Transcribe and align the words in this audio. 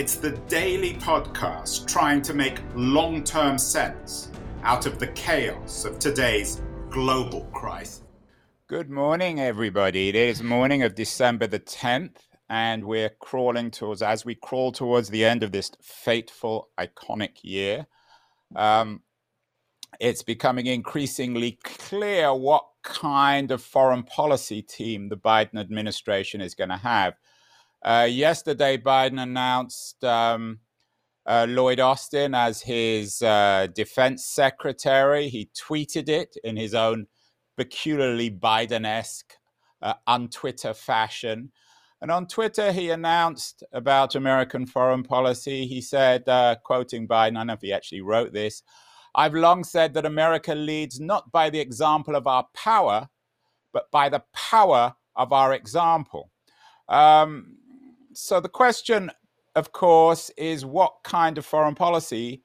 it's 0.00 0.14
the 0.14 0.30
daily 0.48 0.94
podcast 0.94 1.86
trying 1.86 2.22
to 2.22 2.32
make 2.32 2.58
long 2.74 3.22
term 3.22 3.58
sense 3.58 4.30
out 4.62 4.86
of 4.86 4.98
the 4.98 5.08
chaos 5.08 5.84
of 5.84 5.98
today's 5.98 6.62
global 6.88 7.42
crisis. 7.52 8.02
Good 8.66 8.88
morning, 8.88 9.40
everybody. 9.40 10.08
It 10.08 10.14
is 10.14 10.42
morning 10.42 10.82
of 10.82 10.94
December 10.94 11.46
the 11.46 11.60
10th, 11.60 12.16
and 12.48 12.84
we're 12.84 13.10
crawling 13.10 13.70
towards, 13.70 14.00
as 14.00 14.24
we 14.24 14.34
crawl 14.34 14.72
towards 14.72 15.10
the 15.10 15.22
end 15.22 15.42
of 15.42 15.52
this 15.52 15.70
fateful, 15.82 16.70
iconic 16.80 17.36
year, 17.42 17.86
um, 18.56 19.02
it's 20.00 20.22
becoming 20.22 20.64
increasingly 20.64 21.58
clear 21.62 22.34
what 22.34 22.64
kind 22.82 23.50
of 23.50 23.62
foreign 23.62 24.04
policy 24.04 24.62
team 24.62 25.10
the 25.10 25.18
Biden 25.18 25.60
administration 25.60 26.40
is 26.40 26.54
going 26.54 26.70
to 26.70 26.78
have. 26.78 27.16
Uh, 27.82 28.06
yesterday, 28.10 28.76
Biden 28.76 29.20
announced 29.20 30.02
um, 30.04 30.60
uh, 31.26 31.46
Lloyd 31.48 31.80
Austin 31.80 32.34
as 32.34 32.62
his 32.62 33.22
uh, 33.22 33.68
defense 33.74 34.24
secretary. 34.26 35.28
He 35.28 35.50
tweeted 35.58 36.08
it 36.08 36.36
in 36.44 36.56
his 36.56 36.74
own 36.74 37.06
peculiarly 37.56 38.30
Biden 38.30 38.86
esque, 38.86 39.34
uh, 39.82 39.94
on 40.06 40.28
Twitter 40.28 40.74
fashion. 40.74 41.52
And 42.02 42.10
on 42.10 42.26
Twitter, 42.26 42.72
he 42.72 42.90
announced 42.90 43.62
about 43.72 44.14
American 44.14 44.66
foreign 44.66 45.02
policy. 45.02 45.66
He 45.66 45.80
said, 45.82 46.28
uh, 46.28 46.56
quoting 46.64 47.06
Biden, 47.06 47.36
I 47.36 47.40
don't 47.40 47.46
know 47.48 47.52
if 47.54 47.60
he 47.60 47.72
actually 47.72 48.00
wrote 48.00 48.32
this 48.32 48.62
I've 49.14 49.34
long 49.34 49.64
said 49.64 49.94
that 49.94 50.06
America 50.06 50.54
leads 50.54 51.00
not 51.00 51.32
by 51.32 51.50
the 51.50 51.58
example 51.60 52.14
of 52.14 52.26
our 52.26 52.46
power, 52.54 53.08
but 53.72 53.90
by 53.90 54.08
the 54.08 54.22
power 54.32 54.94
of 55.16 55.32
our 55.32 55.52
example. 55.52 56.30
Um, 56.88 57.56
so 58.12 58.40
the 58.40 58.48
question, 58.48 59.10
of 59.54 59.72
course, 59.72 60.30
is 60.36 60.64
what 60.64 60.94
kind 61.04 61.38
of 61.38 61.44
foreign 61.44 61.74
policy 61.74 62.42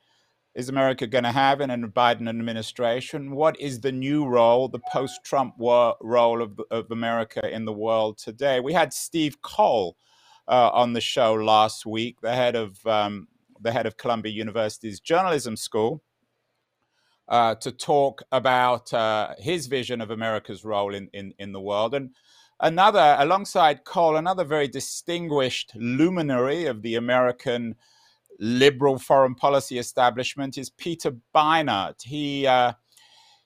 is 0.56 0.70
America 0.70 1.06
going 1.06 1.24
to 1.24 1.32
have 1.32 1.60
in 1.60 1.70
a 1.70 1.78
Biden 1.78 2.30
administration? 2.30 3.36
What 3.36 3.60
is 3.60 3.82
the 3.82 3.92
new 3.92 4.26
role, 4.26 4.70
the 4.70 4.80
post-Trump 4.92 5.56
role 5.60 6.42
of, 6.42 6.60
of 6.72 6.92
America 6.92 7.48
in 7.54 7.66
the 7.66 7.74
world 7.74 8.18
today? 8.18 8.60
We 8.62 8.74
had 8.74 8.94
Steve 8.94 9.42
Coll 9.42 9.98
uh, 10.48 10.70
on 10.74 10.94
the 10.94 11.02
show 11.02 11.34
last 11.34 11.86
week, 11.86 12.22
the 12.22 12.34
head 12.34 12.56
of 12.56 12.86
um, 12.88 13.28
the 13.60 13.72
head 13.72 13.86
of 13.86 13.98
Columbia 13.98 14.32
University's 14.32 15.00
journalism 15.00 15.56
school, 15.56 16.04
uh, 17.28 17.56
to 17.56 17.72
talk 17.72 18.22
about 18.32 18.94
uh, 18.94 19.34
his 19.40 19.68
vision 19.68 20.02
of 20.02 20.12
America's 20.12 20.64
role 20.64 20.94
in, 20.94 21.10
in, 21.14 21.34
in 21.40 21.52
the 21.52 21.62
world. 21.62 21.96
And 21.96 22.12
Another, 22.62 23.18
alongside 23.20 23.84
Coll, 23.84 24.16
another 24.16 24.46
very 24.46 24.68
distinguished 24.68 25.74
luminary 25.76 26.66
of 26.66 26.82
the 26.82 26.96
American 26.96 27.76
liberal 28.40 28.98
foreign 28.98 29.36
policy 29.36 29.78
establishment 29.78 30.58
is 30.58 30.70
Peter 30.70 31.16
Beinart. 31.34 32.02
He 32.02 32.48
uh, 32.48 32.74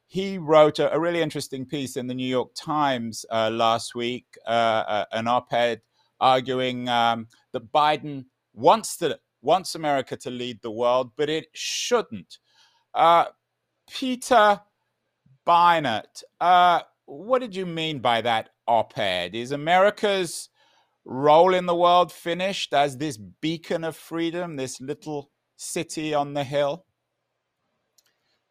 he 0.08 0.38
wrote 0.38 0.80
a, 0.80 0.94
a, 0.94 1.00
really 1.00 1.22
interesting 1.22 1.66
piece 1.66 1.96
in 1.96 2.08
the 2.08 2.16
New 2.16 2.28
York 2.28 2.50
Times 2.56 3.26
uh, 3.32 3.50
last 3.52 3.94
week, 3.94 4.26
uh, 4.48 4.50
uh 4.50 5.06
an 5.12 5.28
op-ed 5.28 5.82
arguing 6.20 6.90
um, 6.90 7.28
that 7.54 7.72
Biden 7.72 8.26
wants 8.54 8.98
to 8.98 9.20
wants 9.42 9.76
America 9.76 10.18
to 10.18 10.30
lead 10.30 10.62
the 10.62 10.72
world, 10.72 11.12
but 11.16 11.30
it 11.30 11.48
shouldn't. 11.54 12.38
Uh, 12.94 13.26
Peter 13.90 14.62
Beinart, 15.48 16.24
uh, 16.40 16.82
what 17.06 17.40
did 17.40 17.56
you 17.56 17.66
mean 17.66 18.00
by 18.00 18.22
that 18.22 18.50
op 18.70 18.98
ed? 18.98 19.36
Is 19.36 19.52
America's 19.52 20.50
role 21.04 21.54
in 21.56 21.66
the 21.66 21.76
world 21.76 22.12
finished 22.12 22.74
as 22.74 22.98
this 22.98 23.18
beacon 23.18 23.84
of 23.84 23.96
freedom, 23.96 24.56
this 24.56 24.80
little 24.80 25.32
city 25.58 26.14
on 26.14 26.34
the 26.34 26.44
hill? 26.44 26.86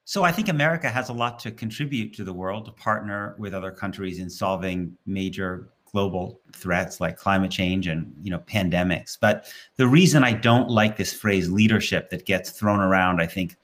So 0.05 0.25
I 0.25 0.33
think 0.33 0.49
America 0.49 0.89
has 0.89 1.11
a 1.11 1.12
lot 1.12 1.39
to 1.41 1.51
contribute 1.51 2.15
to 2.15 2.25
the 2.25 2.33
world 2.33 2.65
to 2.65 2.73
partner 2.73 3.37
with 3.39 3.55
other 3.55 3.71
countries 3.71 4.19
in 4.19 4.31
solving 4.31 4.97
major 5.06 5.69
global 5.93 6.41
threats 6.53 7.00
like 7.00 7.17
climate 7.17 7.50
change 7.50 7.87
and 7.87 8.15
you 8.23 8.31
know 8.31 8.39
pandemics. 8.41 9.17
But 9.21 9.53
the 9.77 9.87
reason 9.87 10.25
I 10.25 10.33
don't 10.33 10.71
like 10.71 10.97
this 10.97 11.12
phrase 11.12 11.50
leadership 11.50 12.11
that 12.11 12.27
gets 12.27 12.50
thrown 12.50 12.81
around, 12.81 13.21
I 13.21 13.27
think 13.27 13.56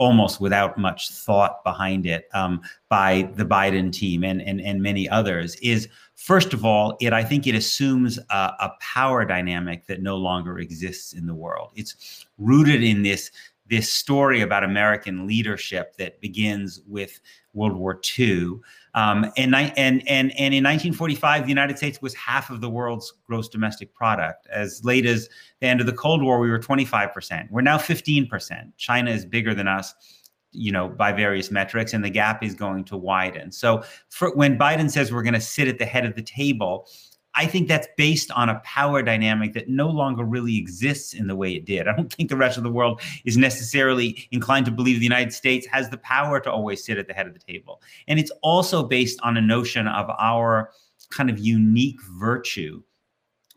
almost 0.00 0.40
without 0.40 0.78
much 0.78 1.10
thought 1.10 1.62
behind 1.62 2.06
it 2.06 2.26
um, 2.32 2.62
by 2.88 3.30
the 3.34 3.44
Biden 3.44 3.92
team 3.92 4.24
and, 4.24 4.40
and, 4.40 4.58
and 4.60 4.82
many 4.82 5.06
others 5.08 5.56
is 5.56 5.88
first 6.14 6.54
of 6.54 6.64
all, 6.64 6.96
it 7.00 7.12
I 7.12 7.22
think 7.22 7.46
it 7.46 7.54
assumes 7.54 8.18
a, 8.30 8.34
a 8.34 8.72
power 8.80 9.26
dynamic 9.26 9.86
that 9.86 10.02
no 10.02 10.16
longer 10.16 10.58
exists 10.58 11.12
in 11.12 11.26
the 11.26 11.34
world. 11.34 11.72
It's 11.76 12.26
rooted 12.38 12.82
in 12.82 13.02
this 13.02 13.30
this 13.70 13.90
story 13.90 14.40
about 14.40 14.64
American 14.64 15.26
leadership 15.26 15.96
that 15.96 16.20
begins 16.20 16.80
with 16.86 17.20
World 17.54 17.76
War 17.76 18.00
II. 18.18 18.54
Um, 18.94 19.30
and, 19.36 19.54
and, 19.54 20.02
and, 20.08 20.32
and 20.32 20.54
in 20.54 20.64
1945, 20.64 21.44
the 21.44 21.48
United 21.48 21.78
States 21.78 22.02
was 22.02 22.12
half 22.14 22.50
of 22.50 22.60
the 22.60 22.68
world's 22.68 23.12
gross 23.24 23.48
domestic 23.48 23.94
product. 23.94 24.48
As 24.52 24.84
late 24.84 25.06
as 25.06 25.28
the 25.60 25.68
end 25.68 25.80
of 25.80 25.86
the 25.86 25.92
Cold 25.92 26.20
War, 26.22 26.40
we 26.40 26.50
were 26.50 26.58
25%. 26.58 27.48
We're 27.50 27.60
now 27.60 27.78
15%. 27.78 28.72
China 28.76 29.10
is 29.10 29.24
bigger 29.24 29.54
than 29.54 29.68
us 29.68 29.94
you 30.52 30.72
know 30.72 30.88
by 30.88 31.12
various 31.12 31.52
metrics 31.52 31.92
and 31.92 32.04
the 32.04 32.10
gap 32.10 32.42
is 32.42 32.56
going 32.56 32.82
to 32.82 32.96
widen 32.96 33.52
so 33.52 33.84
for, 34.08 34.34
when 34.34 34.58
biden 34.58 34.90
says 34.90 35.12
we're 35.12 35.22
going 35.22 35.32
to 35.32 35.40
sit 35.40 35.68
at 35.68 35.78
the 35.78 35.84
head 35.84 36.04
of 36.04 36.16
the 36.16 36.22
table 36.22 36.88
I 37.40 37.46
think 37.46 37.68
that's 37.68 37.88
based 37.96 38.30
on 38.32 38.50
a 38.50 38.60
power 38.64 39.02
dynamic 39.02 39.54
that 39.54 39.66
no 39.66 39.88
longer 39.88 40.24
really 40.24 40.58
exists 40.58 41.14
in 41.14 41.26
the 41.26 41.34
way 41.34 41.54
it 41.54 41.64
did. 41.64 41.88
I 41.88 41.96
don't 41.96 42.12
think 42.16 42.28
the 42.28 42.36
rest 42.36 42.58
of 42.58 42.64
the 42.64 42.70
world 42.70 43.00
is 43.24 43.38
necessarily 43.38 44.28
inclined 44.30 44.66
to 44.66 44.70
believe 44.70 44.98
the 44.98 45.04
United 45.04 45.32
States 45.32 45.66
has 45.68 45.88
the 45.88 45.96
power 45.96 46.38
to 46.40 46.52
always 46.52 46.84
sit 46.84 46.98
at 46.98 47.06
the 47.06 47.14
head 47.14 47.26
of 47.26 47.32
the 47.32 47.40
table. 47.40 47.80
And 48.08 48.20
it's 48.20 48.30
also 48.42 48.82
based 48.82 49.18
on 49.22 49.38
a 49.38 49.40
notion 49.40 49.88
of 49.88 50.10
our 50.18 50.70
kind 51.08 51.30
of 51.30 51.38
unique 51.38 51.98
virtue 52.18 52.82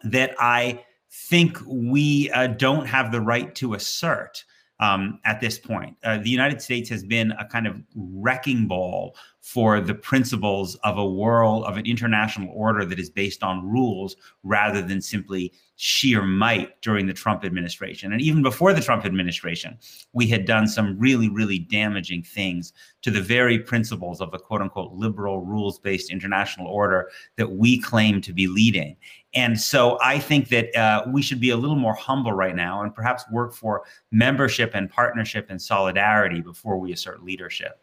that 0.06 0.34
I 0.40 0.86
think 1.12 1.58
we 1.68 2.32
uh, 2.32 2.48
don't 2.48 2.86
have 2.86 3.12
the 3.12 3.20
right 3.20 3.54
to 3.56 3.74
assert 3.74 4.46
um, 4.80 5.20
at 5.26 5.42
this 5.42 5.60
point. 5.60 5.98
Uh, 6.06 6.20
the 6.20 6.30
United 6.30 6.62
States 6.62 6.90
has 6.90 7.04
been 7.04 7.34
a 7.34 7.46
kind 7.46 7.68
of 7.68 7.76
wrecking 7.96 8.66
ball 8.66 9.18
for 9.44 9.82
the 9.82 9.94
principles 9.94 10.76
of 10.86 10.98
a 10.98 11.06
world, 11.06 11.66
of 11.66 11.76
an 11.76 11.86
international 11.86 12.50
order 12.56 12.86
that 12.86 12.98
is 12.98 13.10
based 13.10 13.44
on 13.44 13.70
rules 13.70 14.16
rather 14.44 14.82
than 14.82 15.02
simply 15.02 15.52
sheer 15.76 16.22
might 16.22 16.82
during 16.82 17.08
the 17.08 17.14
Trump 17.14 17.44
administration. 17.44 18.14
And 18.14 18.22
even 18.22 18.42
before 18.42 18.72
the 18.72 18.80
Trump 18.80 19.06
administration, 19.06 19.78
we 20.14 20.28
had 20.28 20.46
done 20.46 20.66
some 20.66 20.98
really, 20.98 21.28
really 21.28 21.60
damaging 21.60 22.24
things 22.24 22.72
to 23.02 23.12
the 23.12 23.20
very 23.22 23.60
principles 23.60 24.22
of 24.22 24.32
the 24.32 24.40
quote 24.40 24.62
unquote 24.62 24.94
liberal 24.94 25.42
rules 25.42 25.78
based 25.78 26.10
international 26.10 26.68
order 26.68 27.12
that 27.36 27.52
we 27.52 27.82
claim 27.82 28.22
to 28.22 28.32
be 28.32 28.48
leading. 28.48 28.96
And 29.34 29.60
so 29.60 30.00
I 30.02 30.20
think 30.20 30.48
that 30.50 30.74
uh, 30.74 31.04
we 31.12 31.22
should 31.22 31.42
be 31.42 31.50
a 31.50 31.58
little 31.58 31.76
more 31.76 31.96
humble 31.96 32.32
right 32.32 32.56
now 32.56 32.82
and 32.82 32.96
perhaps 32.96 33.26
work 33.30 33.54
for 33.54 33.84
membership 34.10 34.72
and 34.74 34.90
partnership 34.90 35.48
and 35.50 35.62
solidarity 35.62 36.40
before 36.40 36.78
we 36.78 36.94
assert 36.94 37.26
leadership. 37.26 37.83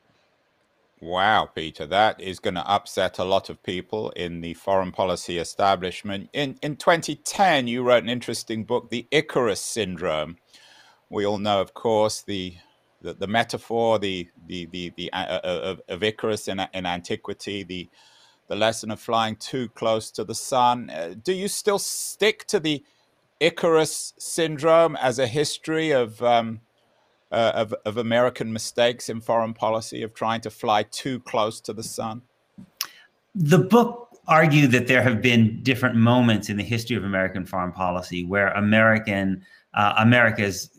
Wow, 1.02 1.46
Peter, 1.46 1.86
that 1.86 2.20
is 2.20 2.40
going 2.40 2.56
to 2.56 2.70
upset 2.70 3.18
a 3.18 3.24
lot 3.24 3.48
of 3.48 3.62
people 3.62 4.10
in 4.10 4.42
the 4.42 4.52
foreign 4.52 4.92
policy 4.92 5.38
establishment. 5.38 6.28
In 6.34 6.58
in 6.60 6.76
2010, 6.76 7.68
you 7.68 7.82
wrote 7.82 8.02
an 8.02 8.10
interesting 8.10 8.64
book, 8.64 8.90
The 8.90 9.06
Icarus 9.10 9.62
Syndrome. 9.62 10.36
We 11.08 11.24
all 11.24 11.38
know, 11.38 11.62
of 11.62 11.72
course, 11.72 12.20
the 12.20 12.54
the, 13.00 13.14
the 13.14 13.26
metaphor, 13.26 13.98
the 13.98 14.28
the 14.46 14.66
the, 14.66 14.92
the 14.94 15.10
uh, 15.14 15.40
uh 15.42 15.60
of, 15.62 15.80
of, 15.88 16.02
Icarus 16.02 16.48
in, 16.48 16.60
in 16.74 16.84
antiquity, 16.84 17.62
the 17.62 17.88
the 18.48 18.56
lesson 18.56 18.90
of 18.90 19.00
flying 19.00 19.36
too 19.36 19.70
close 19.70 20.10
to 20.10 20.22
the 20.22 20.34
sun. 20.34 20.90
Uh, 20.90 21.14
do 21.22 21.32
you 21.32 21.48
still 21.48 21.78
stick 21.78 22.46
to 22.48 22.60
the 22.60 22.84
Icarus 23.40 24.12
syndrome 24.18 24.96
as 24.96 25.18
a 25.18 25.26
history 25.26 25.92
of 25.92 26.22
um, 26.22 26.60
uh, 27.30 27.52
of, 27.54 27.74
of 27.84 27.96
American 27.96 28.52
mistakes 28.52 29.08
in 29.08 29.20
foreign 29.20 29.54
policy 29.54 30.02
of 30.02 30.14
trying 30.14 30.40
to 30.42 30.50
fly 30.50 30.82
too 30.82 31.20
close 31.20 31.60
to 31.60 31.72
the 31.72 31.82
sun? 31.82 32.22
The 33.34 33.58
book 33.58 34.08
argued 34.26 34.72
that 34.72 34.86
there 34.86 35.02
have 35.02 35.22
been 35.22 35.62
different 35.62 35.96
moments 35.96 36.48
in 36.48 36.56
the 36.56 36.62
history 36.62 36.96
of 36.96 37.04
American 37.04 37.46
foreign 37.46 37.72
policy 37.72 38.24
where 38.24 38.48
American 38.48 39.44
uh, 39.74 39.94
America's 39.98 40.70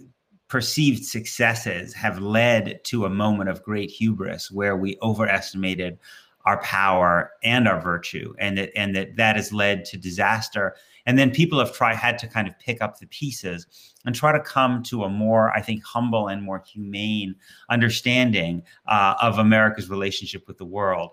perceived 0.48 1.06
successes 1.06 1.94
have 1.94 2.20
led 2.20 2.84
to 2.84 3.06
a 3.06 3.10
moment 3.10 3.50
of 3.50 3.64
great 3.64 3.90
hubris 3.90 4.52
where 4.52 4.76
we 4.76 4.98
overestimated 5.02 5.98
our 6.46 6.62
power 6.62 7.32
and 7.44 7.68
our 7.68 7.80
virtue 7.80 8.34
and 8.38 8.58
that 8.58 8.70
and 8.76 8.96
that 8.96 9.16
that 9.16 9.36
has 9.36 9.54
led 9.54 9.86
to 9.86 9.98
disaster 9.98 10.76
and 11.06 11.18
then 11.18 11.32
people 11.32 11.60
have 11.60 11.74
tried 11.74 11.96
had 11.96 12.18
to 12.20 12.28
kind 12.28 12.48
of 12.48 12.58
pick 12.60 12.82
up 12.82 13.00
the 13.00 13.08
pieces 13.08 13.68
and 14.06 14.16
try 14.16 14.32
to 14.32 14.40
come 14.40 14.84
to 14.84 15.04
a 15.04 15.10
more 15.10 15.52
i 15.52 15.62
think 15.62 15.84
humble 15.84 16.28
and 16.28 16.44
more 16.44 16.64
humane 16.66 17.36
understanding 17.70 18.62
uh, 18.88 19.16
of 19.22 19.38
america's 19.38 19.90
relationship 19.90 20.48
with 20.48 20.58
the 20.58 20.66
world 20.66 21.12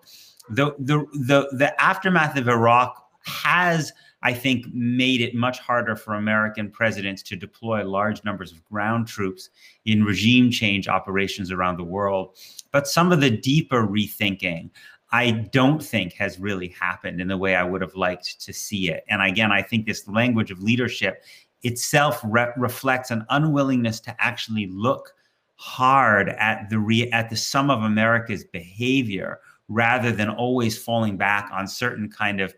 the, 0.50 0.74
the 0.78 0.98
the 1.12 1.48
the 1.52 1.80
aftermath 1.82 2.36
of 2.36 2.48
iraq 2.48 3.04
has 3.24 3.92
I 4.22 4.32
think 4.32 4.66
made 4.72 5.20
it 5.20 5.34
much 5.34 5.60
harder 5.60 5.94
for 5.94 6.14
American 6.14 6.70
presidents 6.70 7.22
to 7.24 7.36
deploy 7.36 7.84
large 7.84 8.24
numbers 8.24 8.50
of 8.50 8.64
ground 8.64 9.06
troops 9.06 9.50
in 9.84 10.04
regime 10.04 10.50
change 10.50 10.88
operations 10.88 11.52
around 11.52 11.76
the 11.76 11.84
world. 11.84 12.36
But 12.72 12.88
some 12.88 13.12
of 13.12 13.20
the 13.20 13.30
deeper 13.30 13.86
rethinking 13.86 14.70
I 15.10 15.30
don't 15.30 15.82
think 15.82 16.12
has 16.14 16.38
really 16.38 16.68
happened 16.68 17.20
in 17.20 17.28
the 17.28 17.36
way 17.36 17.56
I 17.56 17.62
would 17.62 17.80
have 17.80 17.94
liked 17.94 18.40
to 18.40 18.52
see 18.52 18.90
it. 18.90 19.04
And 19.08 19.22
again, 19.22 19.50
I 19.50 19.62
think 19.62 19.86
this 19.86 20.06
language 20.06 20.50
of 20.50 20.62
leadership 20.62 21.24
itself 21.62 22.20
re- 22.24 22.52
reflects 22.56 23.10
an 23.10 23.24
unwillingness 23.30 24.00
to 24.00 24.16
actually 24.20 24.66
look 24.66 25.14
hard 25.56 26.28
at 26.28 26.68
the 26.70 26.78
re- 26.78 27.10
at 27.10 27.30
the 27.30 27.36
sum 27.36 27.70
of 27.70 27.82
America's 27.82 28.44
behavior 28.44 29.40
rather 29.68 30.12
than 30.12 30.28
always 30.28 30.78
falling 30.78 31.16
back 31.16 31.50
on 31.52 31.66
certain 31.66 32.08
kind 32.10 32.40
of 32.40 32.54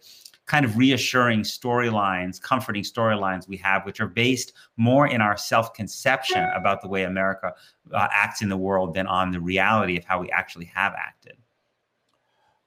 kind 0.46 0.64
of 0.64 0.76
reassuring 0.76 1.42
storylines, 1.42 2.42
comforting 2.42 2.82
storylines 2.82 3.46
we 3.46 3.56
have, 3.56 3.86
which 3.86 4.00
are 4.00 4.08
based 4.08 4.52
more 4.76 5.06
in 5.06 5.20
our 5.20 5.36
self 5.36 5.72
conception 5.74 6.42
about 6.56 6.82
the 6.82 6.88
way 6.88 7.04
America 7.04 7.54
uh, 7.92 8.08
acts 8.10 8.42
in 8.42 8.48
the 8.48 8.56
world 8.56 8.94
than 8.94 9.06
on 9.06 9.30
the 9.30 9.40
reality 9.40 9.96
of 9.96 10.04
how 10.04 10.20
we 10.20 10.28
actually 10.30 10.64
have 10.64 10.92
acted. 10.94 11.36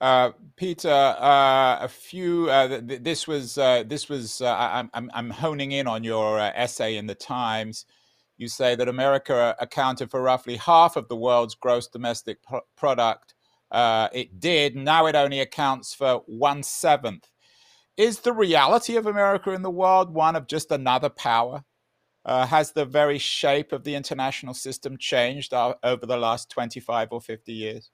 Uh, 0.04 0.34
Peter, 0.58 0.90
uh, 0.90 1.78
a 1.80 1.88
few. 1.88 2.50
Uh, 2.50 2.82
th- 2.82 3.04
this 3.04 3.26
was 3.26 3.58
uh, 3.58 3.84
this 3.88 4.10
was. 4.10 4.42
Uh, 4.42 4.84
I'm, 4.94 5.10
I'm, 5.14 5.30
honing 5.30 5.72
in 5.72 5.88
on 5.88 6.04
your 6.04 6.42
uh, 6.42 6.52
essay 6.54 6.98
in 6.98 7.08
the 7.08 7.16
Times. 7.16 7.86
You 8.36 8.50
say 8.50 8.76
that 8.76 8.90
America 8.90 9.56
accounted 9.62 10.12
for 10.12 10.22
roughly 10.22 10.58
half 10.58 10.98
of 10.98 11.08
the 11.08 11.16
world's 11.16 11.56
gross 11.56 11.88
domestic 11.88 12.40
product. 12.76 13.34
it 13.72 14.42
did. 14.42 14.76
Now 14.76 15.06
it 15.06 15.16
only 15.16 15.40
accounts 15.40 15.94
for 15.94 16.22
one 16.26 16.64
seventh. 16.64 17.30
Is 17.96 18.20
the 18.20 18.34
reality 18.34 18.98
of 18.98 19.06
America 19.06 19.52
in 19.52 19.62
the 19.62 19.72
world 19.72 20.14
one 20.14 20.36
of 20.36 20.48
just 20.48 20.70
another 20.70 21.10
power? 21.10 21.64
has 22.26 22.74
the 22.74 22.86
very 22.86 23.20
shape 23.20 23.72
of 23.72 23.86
the 23.86 23.96
international 23.96 24.54
system 24.54 24.98
changed 24.98 25.54
over 25.54 26.06
the 26.06 26.18
last 26.18 26.50
25 26.50 27.08
or 27.12 27.22
50 27.22 27.54
years? 27.54 27.90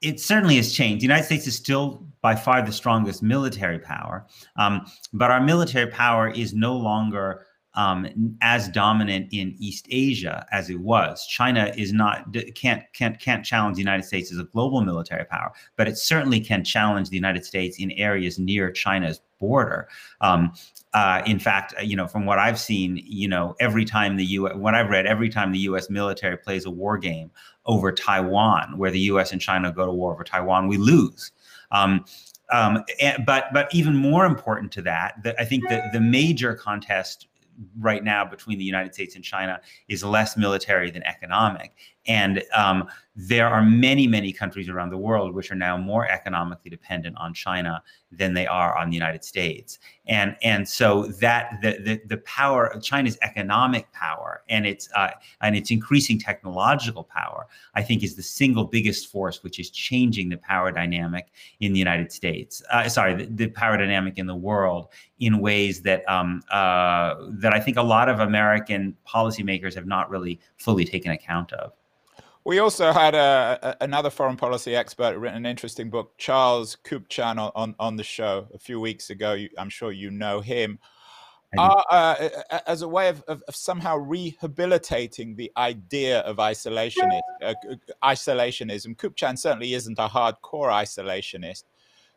It 0.00 0.20
certainly 0.20 0.56
has 0.56 0.72
changed. 0.72 1.00
The 1.00 1.06
United 1.06 1.24
States 1.24 1.46
is 1.46 1.56
still 1.56 2.06
by 2.20 2.34
far 2.34 2.62
the 2.62 2.72
strongest 2.72 3.22
military 3.22 3.78
power, 3.78 4.26
um, 4.56 4.86
but 5.12 5.30
our 5.30 5.40
military 5.40 5.90
power 5.90 6.30
is 6.30 6.54
no 6.54 6.76
longer 6.76 7.46
um, 7.74 8.36
as 8.40 8.68
dominant 8.68 9.28
in 9.32 9.54
East 9.58 9.86
Asia 9.90 10.46
as 10.50 10.68
it 10.70 10.80
was. 10.80 11.26
China 11.26 11.72
is 11.76 11.92
not 11.92 12.34
can't 12.54 12.82
can't 12.92 13.20
can't 13.20 13.44
challenge 13.44 13.76
the 13.76 13.82
United 13.82 14.04
States 14.04 14.32
as 14.32 14.38
a 14.38 14.44
global 14.44 14.80
military 14.82 15.24
power, 15.24 15.52
but 15.76 15.86
it 15.86 15.96
certainly 15.96 16.40
can 16.40 16.64
challenge 16.64 17.08
the 17.08 17.16
United 17.16 17.44
States 17.44 17.78
in 17.78 17.90
areas 17.92 18.38
near 18.38 18.70
China's 18.72 19.20
border. 19.38 19.88
Um, 20.20 20.52
uh, 20.94 21.22
in 21.26 21.38
fact, 21.38 21.74
you 21.82 21.96
know, 21.96 22.06
from 22.06 22.26
what 22.26 22.38
I've 22.38 22.58
seen, 22.58 23.02
you 23.04 23.28
know, 23.28 23.54
every 23.60 23.84
time 23.84 24.16
the 24.16 24.24
U.S. 24.24 24.56
what 24.56 24.74
I've 24.74 24.90
read, 24.90 25.06
every 25.06 25.28
time 25.28 25.52
the 25.52 25.58
U.S. 25.60 25.90
military 25.90 26.36
plays 26.36 26.64
a 26.64 26.70
war 26.70 26.98
game 26.98 27.30
over 27.66 27.92
Taiwan, 27.92 28.78
where 28.78 28.90
the 28.90 29.00
U.S. 29.00 29.32
and 29.32 29.40
China 29.40 29.70
go 29.72 29.86
to 29.86 29.92
war 29.92 30.12
over 30.12 30.24
Taiwan, 30.24 30.68
we 30.68 30.78
lose. 30.78 31.32
Um, 31.70 32.04
um, 32.50 32.84
and, 33.00 33.26
but 33.26 33.46
but 33.52 33.72
even 33.74 33.94
more 33.94 34.24
important 34.24 34.72
to 34.72 34.82
that, 34.82 35.22
the, 35.22 35.38
I 35.40 35.44
think 35.44 35.68
the 35.68 35.82
the 35.92 36.00
major 36.00 36.54
contest 36.54 37.28
right 37.78 38.04
now 38.04 38.24
between 38.24 38.58
the 38.58 38.64
United 38.64 38.94
States 38.94 39.16
and 39.16 39.24
China 39.24 39.60
is 39.88 40.04
less 40.04 40.36
military 40.36 40.90
than 40.90 41.02
economic. 41.02 41.74
And 42.06 42.42
um, 42.54 42.88
there 43.20 43.48
are 43.48 43.62
many, 43.62 44.06
many 44.06 44.32
countries 44.32 44.68
around 44.68 44.90
the 44.90 44.96
world 44.96 45.34
which 45.34 45.50
are 45.50 45.56
now 45.56 45.76
more 45.76 46.08
economically 46.08 46.70
dependent 46.70 47.16
on 47.18 47.34
China 47.34 47.82
than 48.12 48.32
they 48.32 48.46
are 48.46 48.78
on 48.78 48.90
the 48.90 48.94
United 48.94 49.24
States. 49.24 49.80
And 50.06 50.36
and 50.40 50.68
so 50.68 51.06
that 51.20 51.58
the 51.60 51.78
the, 51.82 52.00
the 52.06 52.18
power 52.18 52.66
of 52.66 52.80
China's 52.80 53.18
economic 53.22 53.90
power 53.92 54.44
and 54.48 54.64
its 54.64 54.88
uh, 54.94 55.10
and 55.40 55.56
its 55.56 55.72
increasing 55.72 56.20
technological 56.20 57.02
power, 57.02 57.48
I 57.74 57.82
think, 57.82 58.04
is 58.04 58.14
the 58.14 58.22
single 58.22 58.64
biggest 58.64 59.08
force 59.08 59.42
which 59.42 59.58
is 59.58 59.68
changing 59.70 60.28
the 60.28 60.38
power 60.38 60.70
dynamic 60.70 61.26
in 61.58 61.72
the 61.72 61.78
United 61.80 62.12
States. 62.12 62.62
Uh, 62.70 62.88
sorry, 62.88 63.16
the, 63.16 63.24
the, 63.24 63.48
power 63.48 63.76
dynamic 63.76 64.18
in 64.18 64.26
the 64.26 64.36
world 64.36 64.88
in 65.18 65.40
ways 65.40 65.82
that 65.82 66.08
um, 66.08 66.40
uh, 66.52 67.16
that 67.30 67.52
I 67.52 67.58
think 67.58 67.78
a 67.78 67.82
lot 67.82 68.08
of 68.08 68.20
American 68.20 68.96
policymakers 69.08 69.74
have 69.74 69.86
not 69.86 70.08
really 70.08 70.38
fully 70.56 70.84
taken 70.84 71.10
account 71.10 71.52
of. 71.54 71.72
We 72.44 72.60
also 72.60 72.92
had 72.92 73.14
a, 73.14 73.58
a, 73.62 73.84
another 73.84 74.10
foreign 74.10 74.36
policy 74.36 74.74
expert 74.74 75.18
written 75.18 75.38
an 75.38 75.46
interesting 75.46 75.90
book, 75.90 76.16
Charles 76.18 76.76
Kupchan, 76.84 77.52
on, 77.54 77.74
on, 77.78 77.96
the 77.96 78.04
show 78.04 78.48
a 78.54 78.58
few 78.58 78.80
weeks 78.80 79.10
ago. 79.10 79.34
You, 79.34 79.50
I'm 79.58 79.68
sure 79.68 79.92
you 79.92 80.10
know 80.10 80.40
him. 80.40 80.78
Uh, 81.56 81.82
uh, 81.90 82.28
as 82.66 82.82
a 82.82 82.88
way 82.88 83.08
of, 83.08 83.22
of, 83.26 83.42
of, 83.48 83.56
somehow 83.56 83.96
rehabilitating 83.96 85.34
the 85.34 85.50
idea 85.56 86.20
of 86.20 86.36
isolationism. 86.36 87.20
Uh, 87.42 87.54
isolationism. 88.04 88.94
Kupchan 88.96 89.38
certainly 89.38 89.72
isn't 89.72 89.98
a 89.98 90.08
hardcore 90.08 90.70
isolationist, 90.70 91.64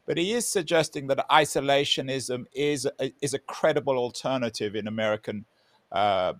but 0.05 0.17
he 0.17 0.33
is 0.33 0.45
suggesting 0.45 1.07
that 1.07 1.25
isolationism 1.29 2.43
is 2.53 2.85
a, 2.99 3.13
is 3.21 3.33
a 3.33 3.39
credible 3.39 3.97
alternative 3.97 4.75
in 4.75 4.87
American 4.87 5.45
uh, 5.93 6.33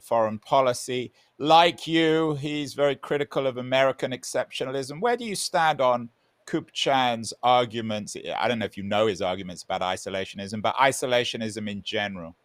foreign 0.00 0.38
policy. 0.38 1.12
Like 1.38 1.86
you, 1.86 2.34
he's 2.34 2.74
very 2.74 2.96
critical 2.96 3.46
of 3.46 3.56
American 3.56 4.12
exceptionalism. 4.12 5.00
Where 5.00 5.16
do 5.16 5.24
you 5.24 5.34
stand 5.34 5.80
on 5.80 6.08
Kupchan's 6.46 7.32
arguments? 7.42 8.16
I 8.36 8.48
don't 8.48 8.58
know 8.58 8.66
if 8.66 8.76
you 8.76 8.82
know 8.82 9.06
his 9.06 9.22
arguments 9.22 9.62
about 9.62 9.80
isolationism, 9.80 10.62
but 10.62 10.74
isolationism 10.76 11.70
in 11.70 11.82
general. 11.82 12.36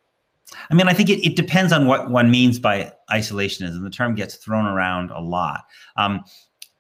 I 0.69 0.73
mean, 0.73 0.87
I 0.87 0.93
think 0.93 1.09
it, 1.09 1.25
it 1.25 1.35
depends 1.35 1.73
on 1.73 1.87
what 1.87 2.09
one 2.09 2.31
means 2.31 2.57
by 2.59 2.93
isolationism. 3.11 3.83
The 3.83 3.89
term 3.89 4.15
gets 4.15 4.35
thrown 4.35 4.65
around 4.65 5.11
a 5.11 5.19
lot. 5.19 5.65
Um, 5.97 6.23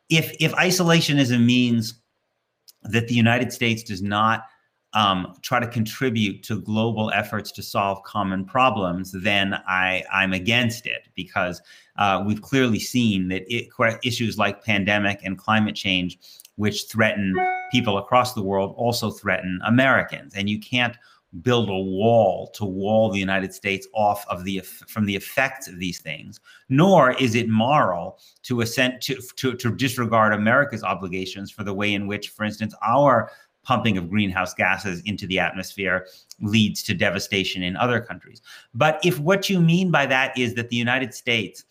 if 0.09 0.33
if 0.39 0.53
isolationism 0.53 1.45
means 1.45 1.99
that 2.83 3.07
the 3.07 3.15
United 3.15 3.51
States 3.51 3.83
does 3.83 4.01
not 4.01 4.43
um, 4.97 5.35
try 5.43 5.59
to 5.59 5.67
contribute 5.67 6.41
to 6.41 6.59
global 6.59 7.11
efforts 7.11 7.51
to 7.51 7.61
solve 7.61 8.01
common 8.01 8.43
problems, 8.43 9.11
then 9.11 9.53
I, 9.67 10.03
I'm 10.11 10.33
against 10.33 10.87
it 10.87 11.07
because 11.13 11.61
uh, 11.99 12.23
we've 12.25 12.41
clearly 12.41 12.79
seen 12.79 13.27
that 13.27 13.43
it, 13.47 13.69
issues 14.03 14.39
like 14.39 14.65
pandemic 14.65 15.19
and 15.23 15.37
climate 15.37 15.75
change, 15.75 16.17
which 16.55 16.85
threaten 16.85 17.35
people 17.71 17.99
across 17.99 18.33
the 18.33 18.41
world, 18.41 18.73
also 18.75 19.11
threaten 19.11 19.59
Americans. 19.67 20.33
And 20.35 20.49
you 20.49 20.59
can't 20.59 20.97
build 21.43 21.69
a 21.69 21.77
wall 21.77 22.47
to 22.55 22.65
wall 22.65 23.11
the 23.11 23.19
United 23.19 23.53
States 23.53 23.87
off 23.93 24.25
of 24.29 24.45
the 24.45 24.61
from 24.61 25.05
the 25.05 25.15
effects 25.15 25.67
of 25.67 25.77
these 25.77 25.99
things. 25.99 26.39
Nor 26.69 27.11
is 27.11 27.35
it 27.35 27.49
moral 27.49 28.17
to 28.43 28.61
assent 28.61 29.01
to, 29.01 29.21
to, 29.35 29.53
to 29.53 29.75
disregard 29.75 30.33
America's 30.33 30.83
obligations 30.83 31.51
for 31.51 31.63
the 31.63 31.73
way 31.73 31.93
in 31.93 32.07
which, 32.07 32.29
for 32.29 32.45
instance, 32.45 32.73
our 32.81 33.29
pumping 33.67 33.97
of 33.97 34.09
greenhouse 34.09 34.53
gases 34.53 35.01
into 35.05 35.27
the 35.27 35.37
atmosphere 35.37 36.07
leads 36.39 36.81
to 36.81 36.93
devastation 36.93 37.61
in 37.61 37.75
other 37.75 37.99
countries. 37.99 38.41
But 38.73 38.99
if 39.03 39.19
what 39.19 39.49
you 39.49 39.59
mean 39.59 39.91
by 39.91 40.05
that 40.05 40.37
is 40.37 40.53
that 40.53 40.69
the 40.69 40.77
United 40.77 41.13
States, 41.13 41.65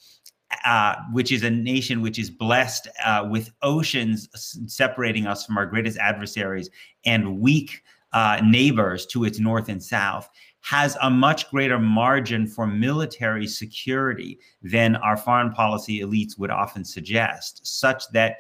uh, 0.67 0.97
which 1.13 1.33
is 1.33 1.43
a 1.43 1.51
nation 1.51 2.03
which 2.03 2.19
is 2.19 2.31
blessed 2.31 2.87
uh, 3.05 3.27
with 3.31 3.51
oceans 3.63 4.29
separating 4.67 5.27
us 5.27 5.47
from 5.47 5.57
our 5.57 5.65
greatest 5.65 5.97
adversaries 5.97 6.69
and 7.07 7.41
weak 7.41 7.83
uh, 8.13 8.41
neighbors 8.45 9.07
to 9.07 9.25
its 9.25 9.39
north 9.39 9.71
and 9.71 9.83
south, 9.83 10.29
has 10.61 10.99
a 11.01 11.09
much 11.09 11.49
greater 11.51 11.79
margin 11.79 12.47
for 12.47 12.67
military 12.67 13.47
security 13.47 14.39
than 14.63 14.97
our 14.97 15.17
foreign 15.17 15.53
policy 15.53 16.01
elites 16.01 16.39
would 16.39 16.51
often 16.51 16.85
suggest, 16.85 17.65
such 17.65 18.03
that 18.13 18.37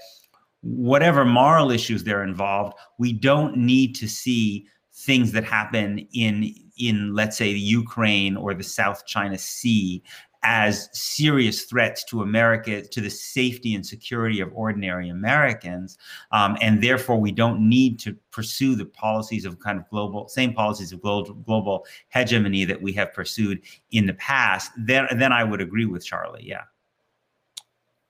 whatever 0.67 1.25
moral 1.25 1.71
issues 1.71 2.05
they're 2.05 2.25
involved, 2.25 2.75
we 2.99 3.13
don't 3.13 3.57
need 3.57 3.95
to 3.97 4.09
see 4.09 4.67
things 4.93 5.33
that 5.33 5.45
happen 5.45 6.07
in 6.13 6.55
in 6.79 7.15
let's 7.15 7.39
say 7.39 7.53
the 7.53 7.59
Ukraine 7.59 8.37
or 8.37 8.53
the 8.53 8.63
South 8.63 9.07
China 9.07 9.39
Sea 9.39 10.03
as 10.49 10.89
serious 10.93 11.65
threats 11.65 12.05
to 12.05 12.23
America, 12.23 12.81
to 12.81 13.01
the 13.01 13.11
safety 13.11 13.75
and 13.75 13.85
security 13.85 14.41
of 14.41 14.49
ordinary 14.55 15.09
Americans. 15.09 15.99
Um, 16.31 16.57
and 16.61 16.81
therefore, 16.81 17.19
we 17.19 17.33
don't 17.33 17.69
need 17.69 17.99
to 18.01 18.17
pursue 18.31 18.77
the 18.77 18.85
policies 18.85 19.45
of 19.45 19.59
kind 19.59 19.77
of 19.77 19.89
global, 19.91 20.29
same 20.29 20.53
policies 20.53 20.93
of 20.93 21.03
global, 21.03 21.35
global 21.35 21.87
hegemony 22.11 22.65
that 22.65 22.81
we 22.81 22.93
have 22.93 23.13
pursued 23.13 23.61
in 23.91 24.07
the 24.07 24.15
past. 24.15 24.71
Then, 24.79 25.09
then 25.19 25.33
I 25.33 25.43
would 25.43 25.61
agree 25.61 25.87
with 25.87 26.05
Charlie. 26.05 26.45
Yeah. 26.47 26.63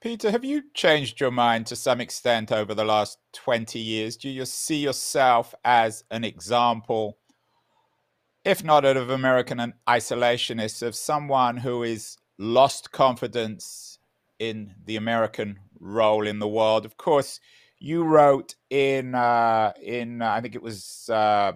Peter, 0.07 0.31
have 0.31 0.45
you 0.45 0.63
changed 0.73 1.21
your 1.21 1.33
mind 1.33 1.67
to 1.67 1.75
some 1.75 2.01
extent 2.01 2.53
over 2.53 2.77
the 2.77 2.85
last 2.85 3.19
20 3.33 3.81
years? 3.81 4.17
Do 4.17 4.29
you 4.29 4.45
see 4.45 4.77
yourself 4.77 5.53
as 5.65 6.05
an 6.13 6.23
example, 6.23 7.19
if 8.45 8.63
not 8.63 8.85
of 8.85 9.11
American 9.11 9.75
isolationists, 9.89 10.81
of 10.81 10.95
someone 10.95 11.57
who 11.57 11.83
is 11.83 12.19
lost 12.39 12.93
confidence 12.93 13.99
in 14.39 14.77
the 14.85 14.95
American 14.95 15.59
role 15.81 16.25
in 16.25 16.39
the 16.39 16.47
world? 16.47 16.85
Of 16.85 16.97
course, 16.97 17.41
you 17.81 18.05
wrote 18.05 18.55
in 18.71 19.13
uh, 19.17 19.73
in 19.83 20.23
uh, 20.23 20.31
I 20.31 20.41
think 20.41 20.55
it 20.55 20.63
was 20.63 21.11
uh, 21.13 21.55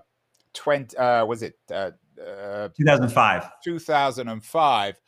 20 0.54 0.96
uh, 0.96 1.24
was 1.24 1.44
it 1.44 1.54
uh, 1.72 1.92
2005 2.16 3.48
2005 3.62 5.00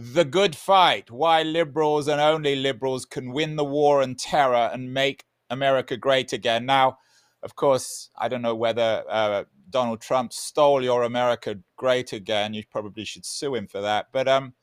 the 0.00 0.24
Good 0.24 0.54
Fight: 0.54 1.10
Why 1.10 1.42
Liberals 1.42 2.06
and 2.06 2.20
Only 2.20 2.54
Liberals 2.54 3.04
Can 3.04 3.32
Win 3.32 3.56
the 3.56 3.64
War 3.64 4.00
on 4.00 4.14
Terror 4.14 4.70
and 4.72 4.94
Make 4.94 5.24
America 5.50 5.96
Great 5.96 6.32
Again. 6.32 6.66
Now, 6.66 6.98
of 7.42 7.56
course, 7.56 8.08
I 8.16 8.28
don't 8.28 8.42
know 8.42 8.54
whether 8.54 9.44
Donald 9.68 10.00
Trump 10.00 10.32
stole 10.32 10.84
your 10.84 11.02
America 11.02 11.56
Great 11.76 12.12
Again. 12.12 12.54
You 12.54 12.62
probably 12.70 13.04
should 13.04 13.26
sue 13.26 13.56
him 13.56 13.66
for 13.66 13.80
that. 13.80 14.06
But 14.12 14.28
um, 14.28 14.54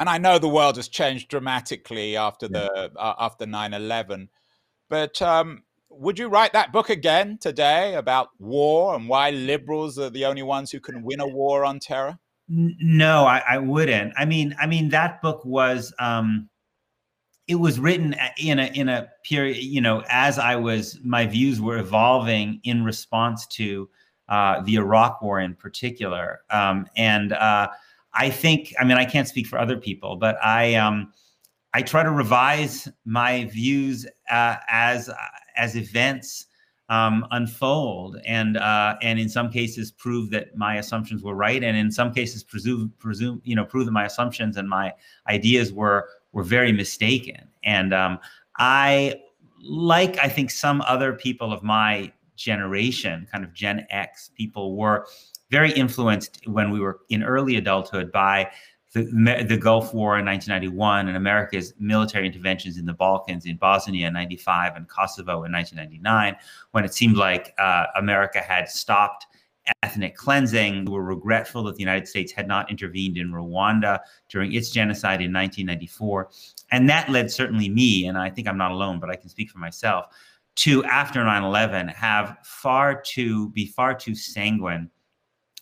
and 0.00 0.08
I 0.08 0.16
know 0.16 0.38
the 0.38 0.48
world 0.48 0.76
has 0.76 0.88
changed 0.88 1.28
dramatically 1.28 2.16
after 2.16 2.46
yeah. 2.46 2.60
the 2.60 2.92
uh, 2.96 3.14
after 3.18 3.44
9/11. 3.44 4.28
But 4.88 5.20
um, 5.20 5.64
would 5.90 6.18
you 6.18 6.28
write 6.28 6.54
that 6.54 6.72
book 6.72 6.88
again 6.88 7.36
today 7.38 7.94
about 7.94 8.28
war 8.38 8.94
and 8.94 9.06
why 9.06 9.28
liberals 9.28 9.98
are 9.98 10.08
the 10.08 10.24
only 10.24 10.42
ones 10.42 10.70
who 10.70 10.80
can 10.80 11.02
win 11.02 11.20
a 11.20 11.28
war 11.28 11.62
on 11.62 11.78
terror? 11.78 12.20
No, 12.48 13.24
I, 13.24 13.42
I 13.48 13.58
wouldn't. 13.58 14.12
I 14.16 14.24
mean, 14.24 14.54
I 14.60 14.66
mean 14.66 14.90
that 14.90 15.22
book 15.22 15.44
was 15.44 15.94
um, 15.98 16.48
it 17.46 17.56
was 17.56 17.78
written 17.78 18.14
in 18.38 18.58
a 18.58 18.66
in 18.66 18.88
a 18.88 19.08
period, 19.24 19.62
you 19.62 19.80
know, 19.80 20.04
as 20.08 20.38
I 20.38 20.56
was 20.56 20.98
my 21.02 21.26
views 21.26 21.60
were 21.60 21.78
evolving 21.78 22.60
in 22.64 22.84
response 22.84 23.46
to 23.48 23.88
uh, 24.28 24.60
the 24.62 24.76
Iraq 24.76 25.22
War 25.22 25.40
in 25.40 25.54
particular, 25.54 26.40
um, 26.50 26.86
and 26.96 27.32
uh, 27.32 27.68
I 28.14 28.30
think, 28.30 28.72
I 28.78 28.84
mean, 28.84 28.96
I 28.96 29.04
can't 29.04 29.28
speak 29.28 29.46
for 29.46 29.58
other 29.58 29.76
people, 29.76 30.16
but 30.16 30.36
I 30.42 30.74
um, 30.74 31.12
I 31.74 31.82
try 31.82 32.02
to 32.02 32.10
revise 32.10 32.88
my 33.04 33.46
views 33.46 34.06
uh, 34.30 34.56
as 34.68 35.10
as 35.56 35.76
events 35.76 36.46
um, 36.88 37.26
unfold, 37.30 38.18
and 38.26 38.56
uh, 38.56 38.96
and 39.00 39.18
in 39.18 39.28
some 39.28 39.50
cases 39.50 39.90
prove 39.90 40.30
that 40.30 40.56
my 40.56 40.76
assumptions 40.76 41.22
were 41.22 41.34
right, 41.34 41.62
and 41.62 41.76
in 41.76 41.90
some 41.90 42.12
cases 42.12 42.42
presume 42.42 42.92
presume 42.98 43.40
you 43.44 43.56
know 43.56 43.64
prove 43.64 43.86
that 43.86 43.92
my 43.92 44.04
assumptions 44.04 44.56
and 44.56 44.68
my 44.68 44.92
ideas 45.28 45.72
were 45.72 46.08
were 46.32 46.42
very 46.42 46.72
mistaken. 46.72 47.48
And 47.62 47.94
um, 47.94 48.18
I 48.58 49.20
like 49.62 50.18
I 50.18 50.28
think 50.28 50.50
some 50.50 50.82
other 50.82 51.14
people 51.14 51.52
of 51.52 51.62
my 51.62 52.12
generation, 52.36 53.26
kind 53.30 53.44
of 53.44 53.54
Gen 53.54 53.86
X 53.90 54.30
people, 54.34 54.76
were 54.76 55.06
very 55.50 55.72
influenced 55.72 56.40
when 56.46 56.70
we 56.70 56.80
were 56.80 57.00
in 57.08 57.22
early 57.22 57.56
adulthood 57.56 58.12
by 58.12 58.50
the, 58.94 59.44
the 59.48 59.56
Gulf 59.56 59.92
War 59.92 60.18
in 60.18 60.24
1991 60.24 61.08
and 61.08 61.16
America's 61.16 61.74
military 61.78 62.26
interventions 62.26 62.78
in 62.78 62.86
the 62.86 62.92
Balkans, 62.92 63.44
in 63.44 63.56
Bosnia 63.56 64.06
in 64.06 64.12
95 64.12 64.76
and 64.76 64.88
Kosovo 64.88 65.42
in 65.42 65.52
1999, 65.52 66.36
when 66.70 66.84
it 66.84 66.94
seemed 66.94 67.16
like 67.16 67.52
uh, 67.58 67.86
America 67.96 68.38
had 68.38 68.68
stopped 68.68 69.26
ethnic 69.82 70.14
cleansing. 70.14 70.84
We 70.84 70.92
were 70.92 71.02
regretful 71.02 71.64
that 71.64 71.74
the 71.74 71.80
United 71.80 72.06
States 72.06 72.30
had 72.32 72.46
not 72.46 72.70
intervened 72.70 73.16
in 73.16 73.32
Rwanda 73.32 73.98
during 74.28 74.52
its 74.52 74.70
genocide 74.70 75.20
in 75.20 75.32
1994. 75.32 76.30
And 76.70 76.88
that 76.88 77.08
led 77.08 77.32
certainly 77.32 77.68
me, 77.68 78.06
and 78.06 78.16
I 78.16 78.30
think 78.30 78.46
I'm 78.46 78.58
not 78.58 78.70
alone, 78.70 79.00
but 79.00 79.10
I 79.10 79.16
can 79.16 79.28
speak 79.28 79.50
for 79.50 79.58
myself, 79.58 80.06
to 80.56 80.84
after 80.84 81.24
9 81.24 81.42
11 81.42 81.88
have 81.88 82.38
far 82.44 83.00
too, 83.00 83.50
be 83.50 83.66
far 83.66 83.92
too 83.92 84.14
sanguine 84.14 84.88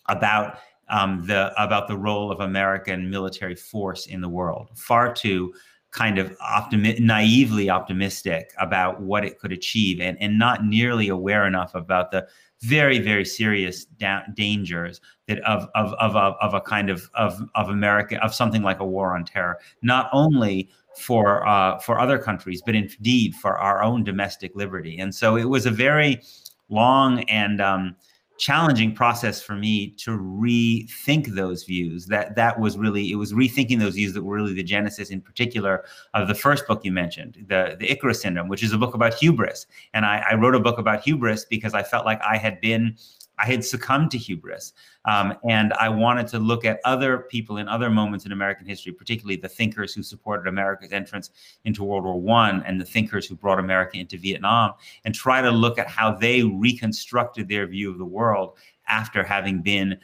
about 0.07 0.59
um, 0.89 1.25
the 1.25 1.53
about 1.61 1.87
the 1.87 1.97
role 1.97 2.31
of 2.31 2.39
American 2.39 3.09
military 3.09 3.55
force 3.55 4.07
in 4.07 4.21
the 4.21 4.29
world. 4.29 4.69
Far 4.75 5.13
too 5.13 5.53
kind 5.91 6.17
of 6.17 6.35
optimi- 6.41 6.99
naively 6.99 7.69
optimistic 7.69 8.51
about 8.59 8.99
what 9.01 9.23
it 9.23 9.39
could 9.39 9.51
achieve, 9.51 9.99
and 9.99 10.17
and 10.21 10.37
not 10.37 10.65
nearly 10.65 11.09
aware 11.09 11.45
enough 11.47 11.75
about 11.75 12.11
the 12.11 12.27
very 12.61 12.99
very 12.99 13.25
serious 13.25 13.85
da- 13.85 14.23
dangers 14.35 15.01
that 15.27 15.39
of 15.41 15.67
of 15.75 15.93
of 15.93 16.15
of, 16.15 16.35
of 16.41 16.53
a 16.53 16.61
kind 16.61 16.89
of 16.89 17.09
of 17.13 17.41
of 17.55 17.69
America 17.69 18.23
of 18.23 18.33
something 18.33 18.63
like 18.63 18.79
a 18.79 18.85
war 18.85 19.15
on 19.15 19.25
terror, 19.25 19.57
not 19.81 20.09
only 20.13 20.69
for 20.97 21.47
uh, 21.47 21.79
for 21.79 21.99
other 21.99 22.17
countries, 22.17 22.61
but 22.65 22.75
indeed 22.75 23.35
for 23.35 23.57
our 23.57 23.81
own 23.83 24.03
domestic 24.03 24.55
liberty. 24.55 24.99
And 24.99 25.13
so 25.13 25.37
it 25.37 25.45
was 25.45 25.65
a 25.65 25.71
very 25.71 26.21
long 26.69 27.23
and 27.23 27.61
um, 27.61 27.95
challenging 28.43 28.93
process 28.93 29.41
for 29.41 29.55
me 29.55 29.87
to 29.91 30.11
rethink 30.11 31.27
those 31.27 31.63
views. 31.63 32.07
That 32.07 32.35
that 32.35 32.59
was 32.59 32.77
really 32.77 33.09
it 33.09 33.15
was 33.15 33.31
rethinking 33.31 33.79
those 33.79 33.95
views 33.95 34.11
that 34.11 34.21
were 34.21 34.35
really 34.35 34.53
the 34.53 34.63
genesis 34.63 35.11
in 35.11 35.21
particular 35.21 35.85
of 36.13 36.27
the 36.27 36.35
first 36.35 36.67
book 36.67 36.83
you 36.83 36.91
mentioned 36.91 37.45
the 37.47 37.77
the 37.79 37.89
icarus 37.89 38.21
syndrome 38.21 38.49
which 38.49 38.61
is 38.61 38.73
a 38.73 38.77
book 38.77 38.95
about 38.95 39.13
hubris. 39.13 39.65
And 39.93 40.05
i, 40.05 40.21
I 40.29 40.33
wrote 40.35 40.55
a 40.55 40.59
book 40.59 40.77
about 40.77 41.05
hubris 41.05 41.45
because 41.45 41.73
i 41.73 41.83
felt 41.83 42.05
like 42.05 42.19
i 42.21 42.35
had 42.35 42.59
been 42.59 42.97
I 43.39 43.45
had 43.45 43.65
succumbed 43.65 44.11
to 44.11 44.17
hubris. 44.17 44.73
Um, 45.05 45.35
and 45.49 45.73
I 45.73 45.89
wanted 45.89 46.27
to 46.27 46.39
look 46.39 46.65
at 46.65 46.79
other 46.85 47.19
people 47.19 47.57
in 47.57 47.67
other 47.67 47.89
moments 47.89 48.25
in 48.25 48.31
American 48.31 48.65
history, 48.65 48.91
particularly 48.91 49.35
the 49.35 49.49
thinkers 49.49 49.93
who 49.93 50.03
supported 50.03 50.47
America's 50.47 50.91
entrance 50.91 51.31
into 51.65 51.83
World 51.83 52.05
War 52.05 52.19
One 52.19 52.63
and 52.63 52.79
the 52.79 52.85
thinkers 52.85 53.27
who 53.27 53.35
brought 53.35 53.59
America 53.59 53.97
into 53.97 54.17
Vietnam, 54.17 54.73
and 55.03 55.13
try 55.13 55.41
to 55.41 55.51
look 55.51 55.77
at 55.77 55.87
how 55.87 56.13
they 56.13 56.43
reconstructed 56.43 57.47
their 57.47 57.67
view 57.67 57.91
of 57.91 57.97
the 57.97 58.05
world 58.05 58.57
after 58.87 59.23
having 59.23 59.61
been, 59.61 59.99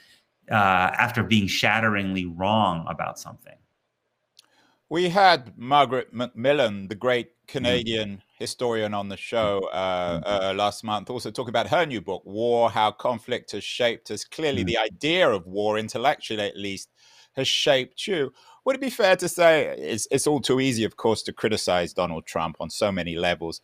uh, 0.51 0.53
after 0.53 1.23
being 1.23 1.47
shatteringly 1.47 2.25
wrong 2.25 2.85
about 2.89 3.19
something. 3.19 3.55
We 4.89 5.09
had 5.09 5.55
Margaret 5.55 6.13
Macmillan, 6.13 6.87
the 6.87 6.95
great 6.95 7.31
Canadian 7.51 8.17
mm. 8.17 8.21
historian, 8.37 8.93
on 8.93 9.09
the 9.09 9.17
show 9.17 9.69
uh, 9.71 10.19
mm. 10.19 10.23
uh, 10.25 10.53
last 10.53 10.83
month, 10.83 11.09
also 11.09 11.31
talking 11.31 11.49
about 11.49 11.67
her 11.67 11.85
new 11.85 12.01
book, 12.01 12.23
War 12.25 12.69
How 12.69 12.91
Conflict 12.91 13.51
Has 13.51 13.63
Shaped 13.63 14.11
Us. 14.11 14.23
Clearly, 14.23 14.63
mm. 14.63 14.67
the 14.67 14.77
idea 14.77 15.29
of 15.29 15.45
war, 15.45 15.77
intellectually 15.77 16.43
at 16.43 16.57
least, 16.57 16.89
has 17.35 17.47
shaped 17.47 18.07
you. 18.07 18.31
Would 18.65 18.75
it 18.75 18.81
be 18.81 18.89
fair 18.89 19.15
to 19.15 19.27
say 19.27 19.75
it's, 19.77 20.07
it's 20.11 20.27
all 20.27 20.41
too 20.41 20.59
easy, 20.59 20.83
of 20.83 20.97
course, 20.97 21.23
to 21.23 21.33
criticize 21.33 21.93
Donald 21.93 22.25
Trump 22.25 22.57
on 22.59 22.69
so 22.69 22.91
many 22.91 23.15
levels? 23.15 23.61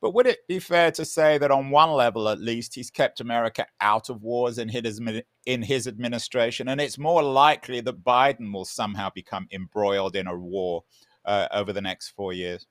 But 0.00 0.12
would 0.14 0.26
it 0.26 0.46
be 0.46 0.58
fair 0.58 0.90
to 0.92 1.04
say 1.04 1.38
that 1.38 1.50
on 1.50 1.70
one 1.70 1.90
level, 1.90 2.28
at 2.28 2.38
least, 2.38 2.74
he's 2.74 2.90
kept 2.90 3.20
America 3.20 3.66
out 3.80 4.10
of 4.10 4.22
wars 4.22 4.58
in 4.58 4.68
his, 4.68 5.00
in 5.46 5.62
his 5.62 5.86
administration? 5.86 6.68
And 6.68 6.80
it's 6.80 6.98
more 6.98 7.22
likely 7.22 7.80
that 7.80 8.04
Biden 8.04 8.52
will 8.52 8.66
somehow 8.66 9.08
become 9.14 9.48
embroiled 9.50 10.14
in 10.14 10.26
a 10.26 10.36
war 10.36 10.84
uh, 11.24 11.48
over 11.52 11.72
the 11.72 11.80
next 11.80 12.10
four 12.10 12.32
years? 12.32 12.66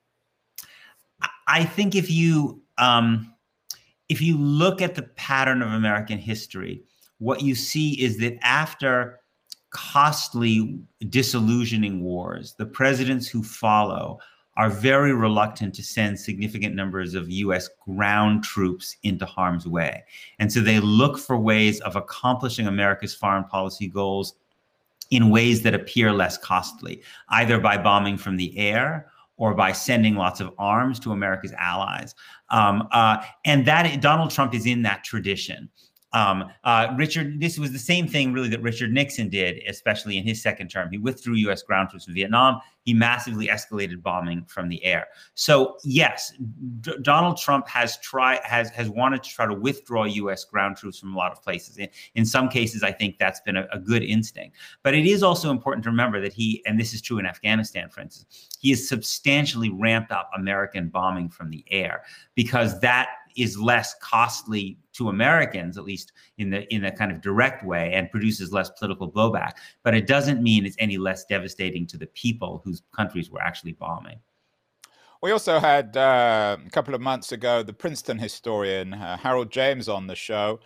I 1.47 1.63
think 1.63 1.95
if 1.95 2.09
you 2.09 2.61
um, 2.77 3.33
if 4.09 4.21
you 4.21 4.37
look 4.37 4.81
at 4.81 4.95
the 4.95 5.03
pattern 5.03 5.61
of 5.61 5.71
American 5.71 6.17
history, 6.17 6.83
what 7.19 7.41
you 7.41 7.55
see 7.55 8.01
is 8.01 8.17
that 8.19 8.37
after 8.41 9.19
costly, 9.71 10.79
disillusioning 11.09 12.03
wars, 12.03 12.55
the 12.57 12.65
presidents 12.65 13.27
who 13.27 13.43
follow 13.43 14.19
are 14.55 14.69
very 14.69 15.13
reluctant 15.13 15.73
to 15.73 15.83
send 15.83 16.19
significant 16.19 16.75
numbers 16.75 17.15
of 17.15 17.29
US 17.29 17.69
ground 17.87 18.43
troops 18.43 18.97
into 19.01 19.25
harm's 19.25 19.67
way. 19.67 20.03
And 20.37 20.53
so 20.53 20.59
they 20.59 20.79
look 20.79 21.17
for 21.17 21.37
ways 21.37 21.79
of 21.81 21.95
accomplishing 21.95 22.67
America's 22.67 23.15
foreign 23.15 23.45
policy 23.45 23.87
goals 23.87 24.35
in 25.09 25.31
ways 25.31 25.63
that 25.63 25.73
appear 25.73 26.13
less 26.13 26.37
costly, 26.37 27.01
either 27.29 27.59
by 27.59 27.77
bombing 27.77 28.17
from 28.17 28.37
the 28.37 28.55
air 28.57 29.07
or 29.37 29.53
by 29.53 29.71
sending 29.71 30.15
lots 30.15 30.39
of 30.39 30.51
arms 30.57 30.99
to 30.99 31.11
America's 31.11 31.53
allies. 31.57 32.15
Um, 32.49 32.87
uh, 32.91 33.23
and 33.45 33.65
that 33.65 34.01
Donald 34.01 34.31
Trump 34.31 34.53
is 34.53 34.65
in 34.65 34.83
that 34.83 35.03
tradition. 35.03 35.69
Um, 36.13 36.51
uh, 36.63 36.93
Richard, 36.95 37.39
this 37.39 37.57
was 37.57 37.71
the 37.71 37.79
same 37.79 38.07
thing 38.07 38.33
really 38.33 38.49
that 38.49 38.61
Richard 38.61 38.91
Nixon 38.91 39.29
did, 39.29 39.61
especially 39.67 40.17
in 40.17 40.23
his 40.23 40.41
second 40.41 40.69
term. 40.69 40.89
He 40.91 40.97
withdrew 40.97 41.35
U.S. 41.35 41.63
ground 41.63 41.89
troops 41.89 42.05
from 42.05 42.13
Vietnam. 42.13 42.61
He 42.83 42.93
massively 42.93 43.47
escalated 43.47 44.03
bombing 44.03 44.45
from 44.45 44.69
the 44.69 44.83
air. 44.83 45.07
So 45.35 45.77
yes, 45.83 46.33
D- 46.81 46.93
Donald 47.01 47.37
Trump 47.37 47.67
has 47.67 47.97
tried 47.99 48.41
has 48.43 48.69
has 48.71 48.89
wanted 48.89 49.23
to 49.23 49.29
try 49.29 49.45
to 49.47 49.53
withdraw 49.53 50.03
U.S. 50.03 50.43
ground 50.43 50.77
troops 50.77 50.99
from 50.99 51.15
a 51.15 51.17
lot 51.17 51.31
of 51.31 51.41
places. 51.41 51.77
In, 51.77 51.87
in 52.15 52.25
some 52.25 52.49
cases, 52.49 52.83
I 52.83 52.91
think 52.91 53.17
that's 53.17 53.39
been 53.39 53.57
a, 53.57 53.67
a 53.71 53.79
good 53.79 54.03
instinct. 54.03 54.57
But 54.83 54.93
it 54.93 55.05
is 55.05 55.23
also 55.23 55.49
important 55.49 55.83
to 55.85 55.89
remember 55.89 56.19
that 56.21 56.33
he, 56.33 56.61
and 56.65 56.79
this 56.79 56.93
is 56.93 57.01
true 57.01 57.17
in 57.17 57.25
Afghanistan, 57.25 57.89
for 57.89 58.01
instance, 58.01 58.49
he 58.59 58.69
has 58.69 58.87
substantially 58.87 59.69
ramped 59.69 60.11
up 60.11 60.29
American 60.35 60.89
bombing 60.89 61.29
from 61.29 61.49
the 61.49 61.65
air 61.71 62.03
because 62.35 62.79
that 62.81 63.07
is 63.35 63.57
less 63.57 63.95
costly 63.95 64.77
to 64.93 65.09
Americans, 65.09 65.77
at 65.77 65.83
least 65.83 66.13
in 66.37 66.49
the 66.49 66.71
in 66.73 66.85
a 66.85 66.91
kind 66.91 67.11
of 67.11 67.21
direct 67.21 67.63
way, 67.63 67.93
and 67.93 68.09
produces 68.11 68.51
less 68.51 68.69
political 68.71 69.11
blowback. 69.11 69.53
But 69.83 69.93
it 69.95 70.07
doesn't 70.07 70.41
mean 70.41 70.65
it's 70.65 70.75
any 70.79 70.97
less 70.97 71.25
devastating 71.25 71.85
to 71.87 71.97
the 71.97 72.07
people 72.07 72.61
whose 72.63 72.83
countries 72.95 73.29
we're 73.29 73.41
actually 73.41 73.73
bombing. 73.73 74.19
We 75.21 75.31
also 75.31 75.57
had 75.59 75.95
uh, 75.95 76.57
a 76.65 76.69
couple 76.69 76.93
of 76.93 76.99
months 76.99 77.31
ago 77.31 77.63
the 77.63 77.71
Princeton 77.71 78.19
historian 78.19 78.93
uh, 78.93 79.17
Harold 79.17 79.51
James 79.51 79.87
on 79.87 80.07
the 80.07 80.15
show, 80.15 80.59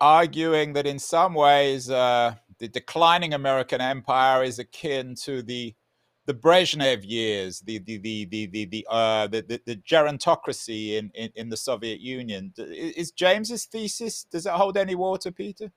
arguing 0.00 0.74
that 0.74 0.86
in 0.86 0.98
some 0.98 1.32
ways 1.32 1.88
uh, 1.88 2.34
the 2.58 2.68
declining 2.68 3.32
American 3.32 3.80
empire 3.80 4.44
is 4.44 4.58
akin 4.58 5.14
to 5.22 5.42
the 5.42 5.74
the 6.26 6.34
Brezhnev 6.34 7.04
years, 7.04 7.60
the 7.60 7.78
the 7.78 7.98
the 7.98 8.24
the 8.26 8.46
the 8.46 8.64
the, 8.66 8.86
uh, 8.88 9.26
the, 9.26 9.42
the, 9.42 9.60
the 9.66 9.76
gerontocracy 9.76 10.98
in, 10.98 11.10
in, 11.14 11.30
in 11.34 11.48
the 11.48 11.56
Soviet 11.56 12.00
Union. 12.00 12.52
Is 12.56 13.10
James's 13.12 13.66
thesis 13.66 14.24
does 14.24 14.46
it 14.46 14.52
hold 14.52 14.76
any 14.76 14.94
water, 14.94 15.30
Peter? 15.30 15.70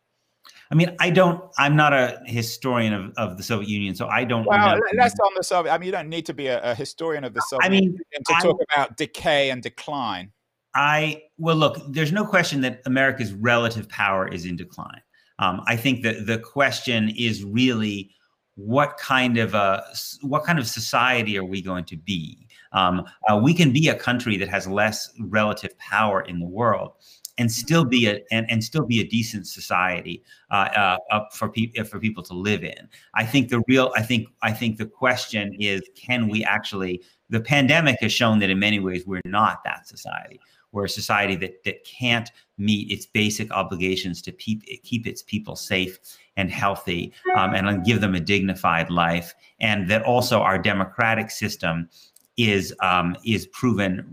I 0.71 0.75
mean, 0.75 0.95
I 0.99 1.09
don't. 1.09 1.43
I'm 1.57 1.75
not 1.75 1.93
a 1.93 2.21
historian 2.25 2.93
of, 2.93 3.13
of 3.17 3.37
the 3.37 3.43
Soviet 3.43 3.69
Union, 3.69 3.95
so 3.95 4.07
I 4.07 4.23
don't. 4.23 4.45
Well, 4.45 4.77
know. 4.77 4.81
less 4.95 5.13
on 5.19 5.31
the 5.35 5.43
Soviet. 5.43 5.73
I 5.73 5.77
mean, 5.77 5.87
you 5.87 5.91
don't 5.91 6.09
need 6.09 6.25
to 6.27 6.33
be 6.33 6.47
a, 6.47 6.61
a 6.71 6.75
historian 6.75 7.23
of 7.23 7.33
the 7.33 7.41
Soviet 7.41 7.65
I 7.65 7.69
mean, 7.69 7.83
Union 7.83 8.23
to 8.25 8.33
I, 8.35 8.41
talk 8.41 8.57
about 8.73 8.97
decay 8.97 9.49
and 9.49 9.61
decline. 9.61 10.31
I 10.73 11.23
well, 11.37 11.55
look. 11.55 11.81
There's 11.89 12.11
no 12.11 12.25
question 12.25 12.61
that 12.61 12.81
America's 12.85 13.33
relative 13.33 13.89
power 13.89 14.27
is 14.27 14.45
in 14.45 14.55
decline. 14.55 15.01
Um, 15.39 15.61
I 15.67 15.75
think 15.75 16.03
that 16.03 16.25
the 16.25 16.39
question 16.39 17.13
is 17.17 17.43
really 17.43 18.11
what 18.57 18.97
kind 18.97 19.37
of 19.37 19.53
a 19.53 19.85
what 20.21 20.43
kind 20.43 20.57
of 20.57 20.67
society 20.67 21.37
are 21.37 21.45
we 21.45 21.61
going 21.61 21.85
to 21.85 21.95
be? 21.95 22.47
Um, 22.71 23.05
uh, 23.29 23.39
we 23.41 23.53
can 23.53 23.71
be 23.71 23.87
a 23.87 23.95
country 23.95 24.35
that 24.37 24.49
has 24.49 24.67
less 24.67 25.11
relative 25.19 25.77
power 25.77 26.21
in 26.21 26.39
the 26.39 26.45
world 26.47 26.93
and 27.37 27.51
still 27.51 27.85
be 27.85 28.07
a 28.07 28.19
and, 28.31 28.49
and 28.49 28.63
still 28.63 28.83
be 28.83 28.99
a 28.99 29.03
decent 29.03 29.47
society 29.47 30.23
uh, 30.49 30.97
uh, 31.11 31.25
for 31.31 31.49
people 31.49 31.85
for 31.85 31.99
people 31.99 32.23
to 32.23 32.33
live 32.33 32.63
in. 32.63 32.89
I 33.13 33.25
think 33.25 33.49
the 33.49 33.61
real 33.67 33.91
I 33.95 34.01
think 34.01 34.27
I 34.41 34.51
think 34.51 34.77
the 34.77 34.87
question 34.87 35.55
is 35.59 35.81
can 35.95 36.27
we 36.27 36.43
actually 36.43 37.03
the 37.29 37.39
pandemic 37.39 37.99
has 38.01 38.11
shown 38.11 38.39
that 38.39 38.49
in 38.49 38.57
many 38.57 38.79
ways 38.79 39.05
we're 39.05 39.21
not 39.25 39.63
that 39.65 39.87
society. 39.87 40.39
We're 40.71 40.85
a 40.85 40.89
society 40.89 41.35
that 41.35 41.63
that 41.63 41.85
can't 41.85 42.31
meet 42.57 42.91
its 42.91 43.05
basic 43.05 43.51
obligations 43.51 44.21
to 44.23 44.31
keep 44.31 44.63
keep 44.83 45.05
its 45.05 45.21
people 45.21 45.55
safe 45.55 45.99
and 46.37 46.49
healthy 46.49 47.11
um, 47.35 47.53
and 47.53 47.83
give 47.83 47.99
them 47.99 48.15
a 48.15 48.19
dignified 48.19 48.89
life. 48.89 49.33
And 49.59 49.89
that 49.89 50.03
also 50.03 50.39
our 50.39 50.57
democratic 50.57 51.29
system 51.31 51.89
is 52.37 52.73
um, 52.81 53.17
is 53.25 53.47
proven 53.47 54.05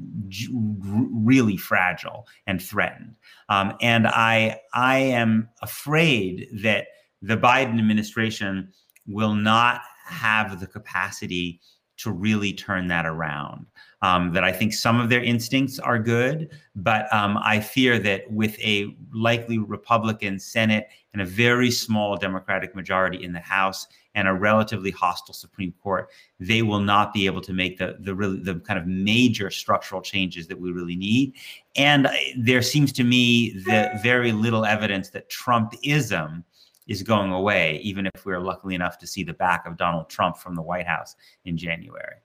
really 1.13 1.59
fragile 1.59 2.27
and 2.47 2.61
threatened. 2.61 3.17
Um, 3.49 3.75
and 3.81 4.09
I 4.09 4.61
I 4.73 4.97
am 4.97 5.49
afraid 5.63 6.49
that 6.63 6.87
the 7.21 7.37
Biden 7.37 7.79
administration 7.79 8.73
will 9.07 9.35
not 9.35 9.83
have 10.07 10.59
the 10.61 10.67
capacity 10.67 11.61
to 11.97 12.11
really 12.11 12.53
turn 12.53 12.89
that 12.89 13.07
around. 13.07 13.67
Um, 14.05 14.35
that 14.35 14.45
I 14.45 14.53
think 14.53 14.75
some 14.75 15.01
of 15.01 15.09
their 15.09 15.23
instincts 15.23 15.79
are 15.79 15.99
good, 15.99 16.51
but 16.77 17.11
um, 17.11 17.39
I 17.43 17.59
fear 17.59 17.99
that 18.01 18.31
with 18.31 18.55
a 18.59 18.95
likely 19.15 19.57
Republican 19.57 20.39
Senate 20.39 20.89
and 21.15 21.23
a 21.23 21.25
very 21.25 21.71
small 21.71 22.15
Democratic 22.19 22.75
majority 22.75 23.25
in 23.25 23.33
the 23.33 23.41
House 23.41 23.87
and 24.15 24.29
a 24.29 24.35
relatively 24.35 24.91
hostile 24.91 25.33
Supreme 25.33 25.73
Court, 25.83 26.11
they 26.39 26.61
will 26.61 26.81
not 26.81 27.15
be 27.15 27.25
able 27.25 27.41
to 27.41 27.55
make 27.55 27.79
the 27.79 27.97
the 28.01 28.15
really 28.15 28.41
the 28.41 28.57
kind 28.57 28.79
of 28.79 28.87
major 28.87 29.49
structural 29.51 30.03
changes 30.03 30.47
that 30.49 30.61
we 30.61 30.71
really 30.71 30.97
need. 30.97 31.33
And 31.75 32.07
there 32.37 32.61
seems 32.61 32.93
to 32.93 33.05
me 33.05 33.59
that 33.67 34.03
very 34.03 34.33
little 34.33 34.67
evidence 34.67 35.09
that 35.11 35.31
Trumpism 35.31 36.45
is 36.87 37.03
going 37.03 37.33
away, 37.33 37.81
even 37.83 38.07
if 38.15 38.27
we're 38.27 38.41
lucky 38.41 38.75
enough 38.75 38.99
to 38.99 39.07
see 39.07 39.25
the 39.25 39.33
back 39.33 39.67
of 39.67 39.79
Donald 39.79 40.11
Trump 40.11 40.37
from 40.37 40.55
the 40.55 40.63
White 40.63 40.87
House 40.87 41.17
in 41.47 41.57
January. 41.57 42.17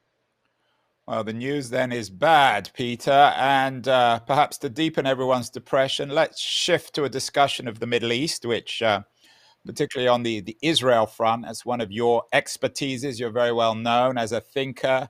Well, 1.09 1.23
the 1.23 1.33
news 1.33 1.71
then 1.71 1.91
is 1.91 2.11
bad, 2.11 2.69
Peter. 2.75 3.33
And 3.35 3.87
uh, 3.87 4.19
perhaps 4.19 4.59
to 4.59 4.69
deepen 4.69 5.07
everyone's 5.07 5.49
depression, 5.49 6.09
let's 6.09 6.39
shift 6.39 6.93
to 6.93 7.03
a 7.05 7.09
discussion 7.09 7.67
of 7.67 7.79
the 7.79 7.87
Middle 7.87 8.13
East, 8.13 8.45
which, 8.45 8.83
uh, 8.83 9.01
particularly 9.65 10.07
on 10.07 10.21
the, 10.21 10.41
the 10.41 10.55
Israel 10.61 11.07
front, 11.07 11.47
as 11.47 11.65
one 11.65 11.81
of 11.81 11.91
your 11.91 12.25
expertises, 12.31 13.19
you're 13.19 13.31
very 13.31 13.51
well 13.51 13.73
known 13.73 14.19
as 14.19 14.31
a 14.31 14.39
thinker, 14.39 15.09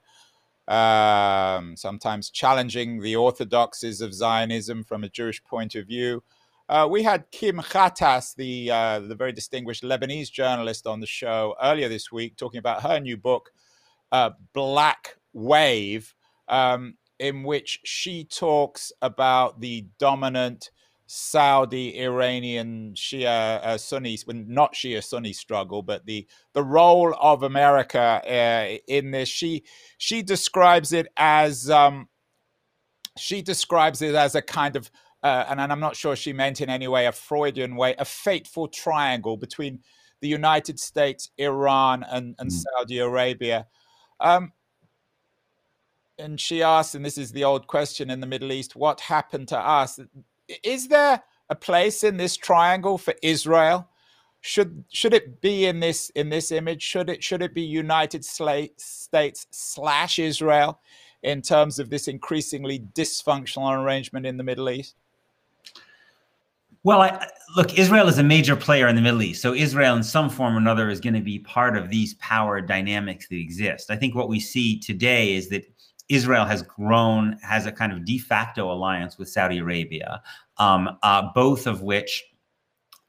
um, 0.69 1.75
sometimes 1.75 2.29
challenging 2.29 3.01
the 3.01 3.17
orthodoxies 3.17 3.99
of 3.99 4.13
Zionism 4.13 4.85
from 4.85 5.03
a 5.03 5.09
Jewish 5.09 5.43
point 5.43 5.75
of 5.75 5.85
view. 5.85 6.23
Uh, 6.69 6.87
we 6.89 7.03
had 7.03 7.29
Kim 7.31 7.57
Ghattas, 7.57 8.35
the 8.37 8.71
uh, 8.71 8.99
the 9.01 9.15
very 9.15 9.33
distinguished 9.33 9.83
Lebanese 9.83 10.31
journalist, 10.31 10.87
on 10.87 11.01
the 11.01 11.07
show 11.07 11.57
earlier 11.61 11.89
this 11.89 12.09
week, 12.09 12.37
talking 12.37 12.59
about 12.59 12.83
her 12.83 13.01
new 13.01 13.17
book, 13.17 13.51
uh, 14.13 14.29
Black 14.53 15.18
Wave, 15.33 16.13
um, 16.47 16.95
in 17.19 17.43
which 17.43 17.79
she 17.83 18.23
talks 18.23 18.91
about 19.01 19.61
the 19.61 19.87
dominant 19.99 20.71
Saudi 21.11 21.99
Iranian 21.99 22.93
Shia 22.95 23.63
uh, 23.63 23.77
Sunni, 23.77 24.17
well, 24.27 24.37
not 24.47 24.75
Shia 24.75 25.03
Sunni 25.03 25.33
struggle, 25.33 25.81
but 25.81 26.05
the 26.05 26.27
the 26.53 26.63
role 26.63 27.15
of 27.19 27.41
America 27.41 27.99
uh, 27.99 28.77
in 28.87 29.11
this. 29.11 29.27
She 29.27 29.63
she 29.97 30.21
describes 30.21 30.93
it 30.93 31.07
as 31.17 31.69
um, 31.69 32.09
she 33.17 33.41
describes 33.41 34.03
it 34.03 34.13
as 34.13 34.35
a 34.35 34.41
kind 34.41 34.75
of 34.75 34.91
uh, 35.23 35.45
and, 35.49 35.59
and 35.59 35.71
I'm 35.71 35.79
not 35.79 35.95
sure 35.95 36.15
she 36.15 36.31
meant 36.31 36.61
in 36.61 36.69
any 36.69 36.87
way 36.87 37.05
a 37.05 37.11
Freudian 37.11 37.75
way, 37.75 37.95
a 37.97 38.05
fateful 38.05 38.67
triangle 38.67 39.35
between 39.35 39.79
the 40.21 40.27
United 40.27 40.79
States, 40.79 41.31
Iran, 41.37 42.05
and, 42.09 42.35
and 42.39 42.49
mm. 42.49 42.53
Saudi 42.77 42.99
Arabia. 42.99 43.67
Um, 44.19 44.53
and 46.19 46.39
she 46.39 46.61
asked, 46.61 46.95
and 46.95 47.03
this 47.03 47.17
is 47.17 47.31
the 47.31 47.43
old 47.43 47.67
question 47.67 48.09
in 48.09 48.19
the 48.19 48.27
Middle 48.27 48.51
East, 48.51 48.75
what 48.75 48.99
happened 48.99 49.47
to 49.47 49.57
us? 49.57 49.99
Is 50.63 50.87
there 50.87 51.23
a 51.49 51.55
place 51.55 52.03
in 52.03 52.17
this 52.17 52.37
triangle 52.37 52.97
for 52.97 53.15
Israel? 53.23 53.87
Should 54.41 54.85
should 54.89 55.13
it 55.13 55.41
be 55.41 55.65
in 55.65 55.79
this 55.79 56.09
in 56.11 56.29
this 56.29 56.51
image? 56.51 56.81
Should 56.81 57.09
it 57.09 57.23
should 57.23 57.41
it 57.41 57.53
be 57.53 57.61
United 57.61 58.23
States 58.23 59.47
slash 59.51 60.19
Israel 60.19 60.79
in 61.23 61.41
terms 61.41 61.77
of 61.77 61.89
this 61.89 62.07
increasingly 62.07 62.79
dysfunctional 62.79 63.77
arrangement 63.77 64.25
in 64.25 64.37
the 64.37 64.43
Middle 64.43 64.69
East? 64.69 64.95
Well, 66.83 67.01
I, 67.01 67.27
look, 67.57 67.77
Israel 67.77 68.07
is 68.07 68.19
a 68.19 68.23
major 68.23 68.55
player 68.55 68.87
in 68.87 68.95
the 68.95 69.01
Middle 69.01 69.21
East. 69.21 69.41
So 69.41 69.53
Israel, 69.53 69.97
in 69.97 70.03
some 70.03 70.29
form 70.29 70.55
or 70.55 70.57
another, 70.59 70.89
is 70.89 71.01
going 71.01 71.15
to 71.15 71.19
be 71.19 71.39
part 71.39 71.75
of 71.75 71.89
these 71.89 72.13
power 72.15 72.61
dynamics 72.61 73.27
that 73.27 73.35
exist. 73.35 73.91
I 73.91 73.97
think 73.97 74.15
what 74.15 74.29
we 74.29 74.39
see 74.39 74.79
today 74.79 75.33
is 75.35 75.49
that 75.49 75.65
Israel 76.09 76.45
has 76.45 76.63
grown, 76.63 77.37
has 77.43 77.65
a 77.65 77.71
kind 77.71 77.93
of 77.93 78.03
de 78.03 78.17
facto 78.17 78.71
alliance 78.71 79.17
with 79.17 79.29
Saudi 79.29 79.59
Arabia, 79.59 80.21
um, 80.57 80.97
uh, 81.03 81.29
both 81.33 81.67
of 81.67 81.81
which 81.81 82.23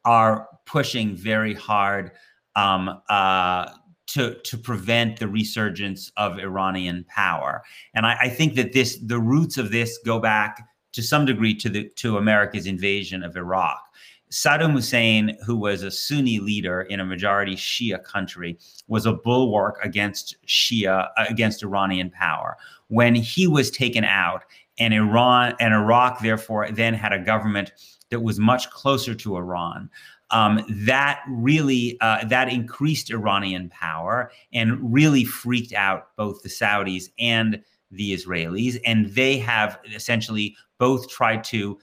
are 0.05 0.49
pushing 0.67 1.17
very 1.17 1.55
hard 1.55 2.13
um, 2.57 3.01
uh, 3.09 3.71
to 4.07 4.35
to 4.45 4.59
prevent 4.59 5.19
the 5.19 5.29
resurgence 5.29 6.11
of 6.17 6.39
Iranian 6.39 7.05
power. 7.09 7.63
And 7.95 8.07
I, 8.07 8.17
I, 8.23 8.29
think 8.29 8.55
that 8.57 8.73
this 8.73 8.99
the 8.99 9.21
roots 9.21 9.57
of 9.57 9.71
this 9.71 9.99
go 10.05 10.19
back 10.19 10.69
to 10.93 11.03
some 11.03 11.25
degree 11.25 11.55
to 11.55 11.69
the 11.69 11.89
to 11.97 12.19
America's 12.19 12.67
invasion 12.67 13.23
of 13.23 13.37
Iraq. 13.37 13.81
Saddam 14.31 14.73
Hussein, 14.73 15.37
who 15.45 15.57
was 15.57 15.83
a 15.83 15.91
Sunni 15.91 16.39
leader 16.39 16.83
in 16.83 17.01
a 17.01 17.05
majority 17.05 17.57
Shia 17.57 18.03
country, 18.05 18.59
was 18.87 19.05
a 19.05 19.13
bulwark 19.13 19.79
against 19.83 20.37
Shia 20.47 21.09
against 21.17 21.65
Iranian 21.65 22.11
power. 22.11 22.57
When 22.89 23.15
he 23.15 23.47
was 23.47 23.71
taken 23.71 24.05
out, 24.05 24.45
and 24.79 24.95
Iran 24.95 25.55
and 25.61 25.75
Iraq 25.75 26.21
therefore 26.21 26.71
then 26.71 26.95
had 26.95 27.13
a 27.13 27.19
government 27.19 27.73
that 28.11 28.21
was 28.21 28.39
much 28.39 28.71
closer 28.71 29.15
to 29.15 29.37
Iran. 29.37 29.91
Um, 30.31 30.65
that 30.69 31.23
really 31.29 31.99
uh, 32.01 32.25
that 32.27 32.53
increased 32.53 33.11
Iranian 33.11 33.69
power 33.69 34.31
and 34.53 34.93
really 34.93 35.25
freaked 35.25 35.73
out 35.73 36.15
both 36.17 36.43
the 36.43 36.49
Saudis 36.49 37.11
and 37.19 37.61
the 37.91 38.15
Israelis, 38.15 38.79
and 38.87 39.11
they 39.11 39.39
have 39.39 39.81
essentially 39.93 40.57
both 40.79 41.09
tried 41.09 41.43
to 41.45 41.79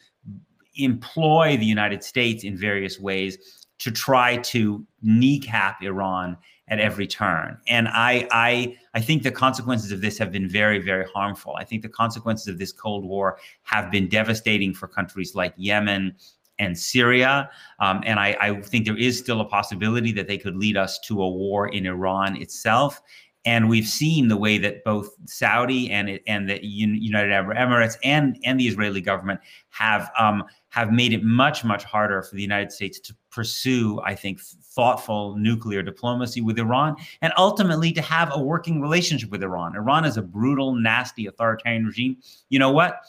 employ 0.78 1.58
the 1.58 1.66
United 1.66 2.04
States 2.04 2.44
in 2.44 2.58
various 2.58 3.00
ways 3.00 3.38
to 3.80 3.92
try 3.92 4.38
to 4.38 4.86
kneecap 5.02 5.84
Iran 5.84 6.38
at 6.70 6.80
every 6.80 7.08
turn. 7.08 7.58
And 7.68 7.88
I, 7.88 8.28
I, 8.32 8.78
I 8.94 9.00
think 9.00 9.24
the 9.24 9.32
consequences 9.32 9.92
of 9.92 10.02
this 10.02 10.18
have 10.18 10.32
been 10.32 10.50
very, 10.50 10.80
very 10.80 11.06
harmful. 11.13 11.56
I 11.56 11.63
think 11.63 11.82
the 11.82 11.90
consequences 11.90 12.48
of 12.48 12.58
this 12.58 12.72
Cold 12.72 13.06
War 13.06 13.40
have 13.63 13.90
been 13.90 14.10
devastating 14.10 14.74
for 14.74 14.88
countries 14.88 15.34
like 15.34 15.54
Yemen 15.56 16.16
and 16.60 16.78
Syria. 16.78 17.50
Um, 17.80 18.02
and 18.06 18.20
I, 18.20 18.36
I 18.42 18.62
think 18.62 18.86
there 18.86 18.98
is 18.98 19.18
still 19.18 19.42
a 19.42 19.46
possibility 19.46 20.12
that 20.13 20.28
they 20.28 20.38
could 20.38 20.58
lead 20.58 20.76
us 20.76 21.00
to 21.00 21.22
a 21.22 21.30
war 21.30 21.68
in 21.68 21.86
Iran 21.86 22.36
itself. 22.36 23.02
And 23.48 23.70
we've 23.70 23.88
seen 23.88 24.28
the 24.28 24.36
way 24.36 24.58
that 24.58 24.84
both 24.84 25.10
Saudi 25.24 25.90
and 25.90 26.20
and 26.28 26.50
the 26.50 26.60
United 26.62 27.32
Arab 27.32 27.56
Emirates 27.56 27.96
and 28.04 28.38
and 28.44 28.60
the 28.60 28.68
Israeli 28.68 29.00
government 29.00 29.40
have 29.70 30.12
um, 30.20 30.44
have 30.68 30.92
made 30.92 31.14
it 31.14 31.24
much 31.24 31.64
much 31.64 31.86
harder 31.86 32.22
for 32.22 32.36
the 32.36 32.42
United 32.42 32.74
States 32.74 33.00
to 33.00 33.16
pursue, 33.30 34.02
I 34.04 34.16
think, 34.16 34.42
thoughtful 34.42 35.38
nuclear 35.38 35.82
diplomacy 35.82 36.42
with 36.42 36.60
Iran, 36.60 36.98
and 37.22 37.32
ultimately 37.38 37.94
to 37.94 38.02
have 38.02 38.32
a 38.34 38.42
working 38.42 38.82
relationship 38.82 39.30
with 39.32 39.42
Iran. 39.42 39.78
Iran 39.78 40.04
is 40.04 40.18
a 40.18 40.22
brutal, 40.22 40.76
nasty, 40.76 41.26
authoritarian 41.26 41.86
regime. 41.86 42.18
You 42.50 42.60
know 42.60 42.72
what? 42.72 43.00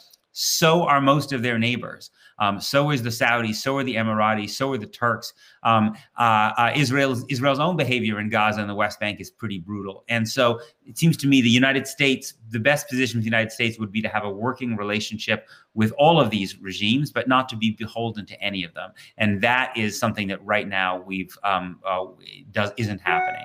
So 0.41 0.85
are 0.85 1.01
most 1.01 1.33
of 1.33 1.43
their 1.43 1.59
neighbors. 1.59 2.13
Um, 2.39 2.61
so 2.61 2.91
is 2.91 3.03
the 3.03 3.09
Saudis. 3.09 3.57
So 3.57 3.77
are 3.79 3.83
the 3.83 3.97
Emiratis. 3.97 4.51
So 4.51 4.71
are 4.71 4.79
the 4.79 4.87
Turks. 4.87 5.33
Um, 5.65 5.97
uh, 6.17 6.53
uh, 6.57 6.73
Israel's 6.77 7.25
Israel's 7.29 7.59
own 7.59 7.77
behavior 7.77 8.21
in 8.21 8.29
Gaza 8.29 8.61
and 8.61 8.71
the 8.71 8.75
West 8.75 9.01
Bank 9.01 9.21
is 9.21 9.33
pretty 9.33 9.59
brutal. 9.59 10.05
And 10.09 10.29
so 10.29 10.61
it 10.87 10.97
seems 10.97 11.17
to 11.17 11.27
me 11.27 11.43
the 11.43 11.51
United 11.51 11.89
States, 11.89 12.35
the 12.51 12.61
best 12.61 12.89
position 12.89 13.19
for 13.19 13.23
the 13.23 13.27
United 13.27 13.51
States 13.51 13.81
would 13.81 13.91
be 13.91 14.01
to 14.01 14.09
have 14.09 14.23
a 14.23 14.31
working 14.31 14.77
relationship 14.77 15.49
with 15.75 15.91
all 15.99 16.21
of 16.21 16.31
these 16.31 16.57
regimes, 16.61 17.11
but 17.11 17.27
not 17.27 17.49
to 17.49 17.57
be 17.57 17.73
beholden 17.73 18.25
to 18.27 18.41
any 18.41 18.63
of 18.63 18.73
them. 18.75 18.93
And 19.17 19.41
that 19.41 19.77
is 19.77 19.99
something 19.99 20.29
that 20.29 20.45
right 20.45 20.69
now 20.69 21.03
we've 21.03 21.37
um, 21.43 21.81
uh, 21.85 22.05
does 22.53 22.71
isn't 22.77 23.01
happening. 23.01 23.45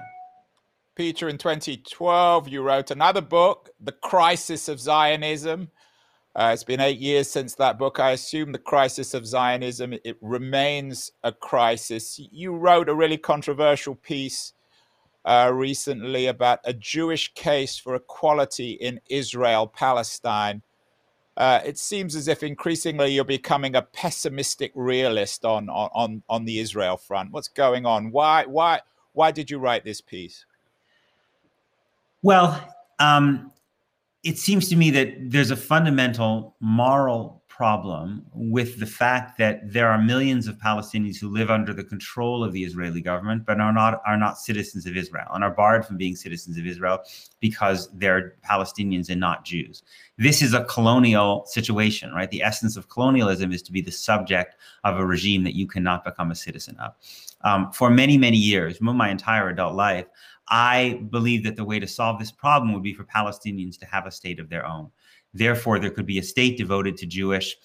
Peter, 0.95 1.27
in 1.27 1.39
2012, 1.39 2.49
you 2.49 2.61
wrote 2.61 2.91
another 2.91 3.21
book, 3.21 3.71
The 3.79 3.93
Crisis 3.93 4.69
of 4.69 4.79
Zionism. 4.79 5.71
Uh, 6.35 6.49
it's 6.51 6.63
been 6.63 6.79
eight 6.79 6.97
years 6.97 7.29
since 7.29 7.53
that 7.55 7.77
book. 7.77 7.99
I 7.99 8.11
assume 8.11 8.51
the 8.51 8.57
crisis 8.57 9.13
of 9.13 9.27
Zionism 9.27 9.93
it 10.03 10.17
remains 10.19 11.11
a 11.23 11.31
crisis. 11.31 12.19
You 12.31 12.55
wrote 12.55 12.89
a 12.89 12.95
really 12.95 13.17
controversial 13.17 13.93
piece 13.95 14.53
uh, 15.25 15.51
recently 15.53 16.25
about 16.25 16.59
a 16.65 16.73
Jewish 16.73 17.33
case 17.35 17.77
for 17.77 17.95
equality 17.95 18.71
in 18.71 18.99
Israel 19.09 19.67
Palestine. 19.67 20.63
Uh, 21.37 21.61
it 21.65 21.77
seems 21.77 22.15
as 22.15 22.27
if 22.27 22.43
increasingly 22.43 23.09
you're 23.09 23.23
becoming 23.23 23.75
a 23.75 23.81
pessimistic 23.81 24.71
realist 24.75 25.45
on, 25.45 25.69
on 25.69 26.21
on 26.29 26.45
the 26.45 26.59
Israel 26.59 26.97
front. 26.97 27.31
What's 27.31 27.47
going 27.47 27.85
on? 27.85 28.11
Why 28.11 28.45
why 28.45 28.81
why 29.13 29.31
did 29.31 29.49
you 29.49 29.59
write 29.59 29.83
this 29.83 30.01
piece? 30.01 30.45
Well, 32.21 32.75
um, 32.99 33.51
it 34.23 34.37
seems 34.37 34.69
to 34.69 34.75
me 34.75 34.89
that 34.91 35.13
there's 35.19 35.51
a 35.51 35.55
fundamental 35.55 36.55
moral 36.61 37.43
problem 37.49 38.25
with 38.33 38.79
the 38.79 38.85
fact 38.85 39.37
that 39.37 39.71
there 39.71 39.87
are 39.87 40.01
millions 40.01 40.47
of 40.47 40.57
Palestinians 40.57 41.19
who 41.19 41.29
live 41.29 41.51
under 41.51 41.71
the 41.71 41.83
control 41.83 42.43
of 42.43 42.51
the 42.51 42.63
Israeli 42.63 42.99
government, 42.99 43.45
but 43.45 43.59
are 43.59 43.71
not 43.71 44.01
are 44.07 44.17
not 44.17 44.39
citizens 44.39 44.87
of 44.87 44.97
Israel 44.97 45.27
and 45.33 45.43
are 45.43 45.51
barred 45.51 45.85
from 45.85 45.97
being 45.97 46.15
citizens 46.15 46.57
of 46.57 46.65
Israel 46.65 46.99
because 47.41 47.89
they're 47.93 48.35
Palestinians 48.49 49.09
and 49.09 49.19
not 49.19 49.45
Jews. 49.45 49.83
This 50.17 50.41
is 50.41 50.53
a 50.53 50.63
colonial 50.63 51.45
situation, 51.45 52.11
right? 52.11 52.31
The 52.31 52.41
essence 52.41 52.75
of 52.75 52.89
colonialism 52.89 53.51
is 53.51 53.61
to 53.63 53.71
be 53.71 53.81
the 53.81 53.91
subject 53.91 54.55
of 54.83 54.97
a 54.97 55.05
regime 55.05 55.43
that 55.43 55.53
you 55.53 55.67
cannot 55.67 56.03
become 56.03 56.31
a 56.31 56.35
citizen 56.35 56.75
of. 56.79 56.93
Um, 57.43 57.71
for 57.71 57.89
many, 57.89 58.17
many 58.17 58.37
years, 58.37 58.79
my 58.79 59.09
entire 59.09 59.49
adult 59.49 59.75
life, 59.75 60.05
I 60.49 61.01
believe 61.09 61.43
that 61.43 61.55
the 61.55 61.65
way 61.65 61.79
to 61.79 61.87
solve 61.87 62.19
this 62.19 62.31
problem 62.31 62.73
would 62.73 62.83
be 62.83 62.93
for 62.93 63.03
Palestinians 63.05 63.77
to 63.79 63.85
have 63.85 64.05
a 64.05 64.11
state 64.11 64.39
of 64.39 64.49
their 64.49 64.65
own. 64.65 64.89
Therefore, 65.33 65.79
there 65.79 65.89
could 65.89 66.05
be 66.05 66.19
a 66.19 66.23
state 66.23 66.57
devoted 66.57 66.95
to 66.97 67.05
Jewish 67.05 67.55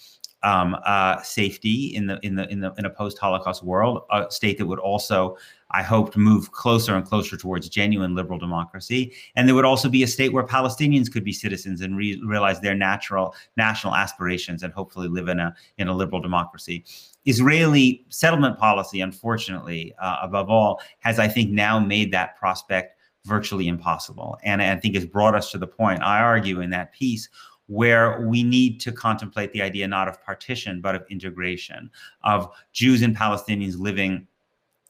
um, 0.43 0.77
uh, 0.85 1.21
safety 1.23 1.95
in 1.95 2.07
the 2.07 2.19
in 2.23 2.37
the 2.37 2.49
in 2.49 2.61
the 2.61 2.73
in 2.79 2.85
a 2.85 2.91
post-Holocaust 2.91 3.63
world, 3.63 4.03
a 4.11 4.27
state 4.31 4.59
that 4.59 4.67
would 4.67 4.79
also, 4.79 5.37
I 5.71 5.83
hope, 5.83 6.17
move 6.17 6.53
closer 6.53 6.95
and 6.95 7.05
closer 7.05 7.37
towards 7.37 7.69
genuine 7.69 8.15
liberal 8.15 8.39
democracy, 8.39 9.13
and 9.35 9.49
there 9.49 9.55
would 9.55 9.65
also 9.65 9.89
be 9.89 10.03
a 10.03 10.07
state 10.07 10.33
where 10.33 10.45
Palestinians 10.45 11.11
could 11.11 11.25
be 11.25 11.33
citizens 11.33 11.81
and 11.81 11.97
re- 11.97 12.21
realize 12.25 12.61
their 12.61 12.75
natural 12.75 13.35
national 13.57 13.97
aspirations 13.97 14.63
and 14.63 14.73
hopefully 14.73 15.09
live 15.09 15.29
in 15.29 15.41
a 15.41 15.55
in 15.79 15.89
a 15.89 15.95
liberal 15.95 16.21
democracy. 16.21 16.85
Israeli 17.25 18.07
settlement 18.09 18.59
policy, 18.59 19.01
unfortunately, 19.01 19.93
uh, 20.01 20.19
above 20.23 20.49
all, 20.51 20.81
has 21.01 21.19
I 21.19 21.29
think 21.29 21.51
now 21.51 21.81
made 21.81 22.13
that 22.13 22.37
prospect 22.37 22.95
virtually 23.25 23.67
impossible, 23.67 24.39
and 24.45 24.63
I 24.63 24.77
think 24.77 24.95
has 24.95 25.05
brought 25.05 25.35
us 25.35 25.51
to 25.51 25.59
the 25.59 25.67
point 25.67 26.03
I 26.03 26.21
argue 26.21 26.61
in 26.61 26.71
that 26.71 26.93
piece 26.93 27.29
where 27.69 28.21
we 28.27 28.43
need 28.43 28.81
to 28.81 28.93
contemplate 28.93 29.53
the 29.53 29.63
idea 29.63 29.87
not 29.87 30.09
of 30.09 30.23
partition, 30.23 30.81
but 30.81 30.95
of 30.95 31.05
integration, 31.11 31.91
of 32.25 32.51
Jews 32.73 33.03
and 33.03 33.17
Palestinians 33.17 33.79
living 33.79 34.27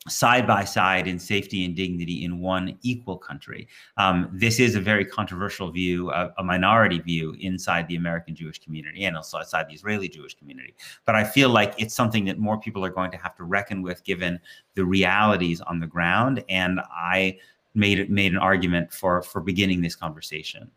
side 0.06 0.46
by 0.46 0.64
side 0.64 1.06
in 1.06 1.18
safety 1.18 1.64
and 1.64 1.74
dignity 1.74 2.24
in 2.24 2.40
one 2.40 2.78
equal 2.82 3.18
country. 3.18 3.68
Um, 3.96 4.30
this 4.32 4.60
is 4.60 4.74
a 4.74 4.80
very 4.80 5.04
controversial 5.04 5.70
view, 5.70 6.10
a, 6.10 6.32
a, 6.38 6.44
minority 6.44 7.00
view 7.00 7.36
inside 7.40 7.88
the 7.88 7.96
American 7.96 8.34
Jewish 8.34 8.58
community 8.58 9.04
and 9.04 9.16
also 9.16 9.38
outside 9.38 9.68
the 9.68 9.74
Israeli 9.74 10.08
Jewish 10.08 10.34
community. 10.34 10.74
But 11.04 11.14
I 11.14 11.24
feel 11.24 11.50
like 11.50 11.74
it's 11.78 11.94
something 11.94 12.24
that 12.26 12.38
more 12.38 12.58
people 12.58 12.84
are 12.84 12.90
going 12.90 13.10
to 13.10 13.18
have 13.18 13.34
to 13.36 13.44
reckon 13.44 13.82
with 13.82 14.04
given 14.04 14.40
the 14.74 14.84
realities 14.84 15.60
on 15.60 15.80
the 15.80 15.86
ground. 15.86 16.44
And 16.48 16.80
I 16.90 17.38
made 17.74 18.08
made 18.10 18.32
an 18.32 18.38
argument 18.38 18.92
for 18.92 19.22
for 19.22 19.40
beginning 19.40 19.82
this 19.82 19.94
conversation. 19.94 20.70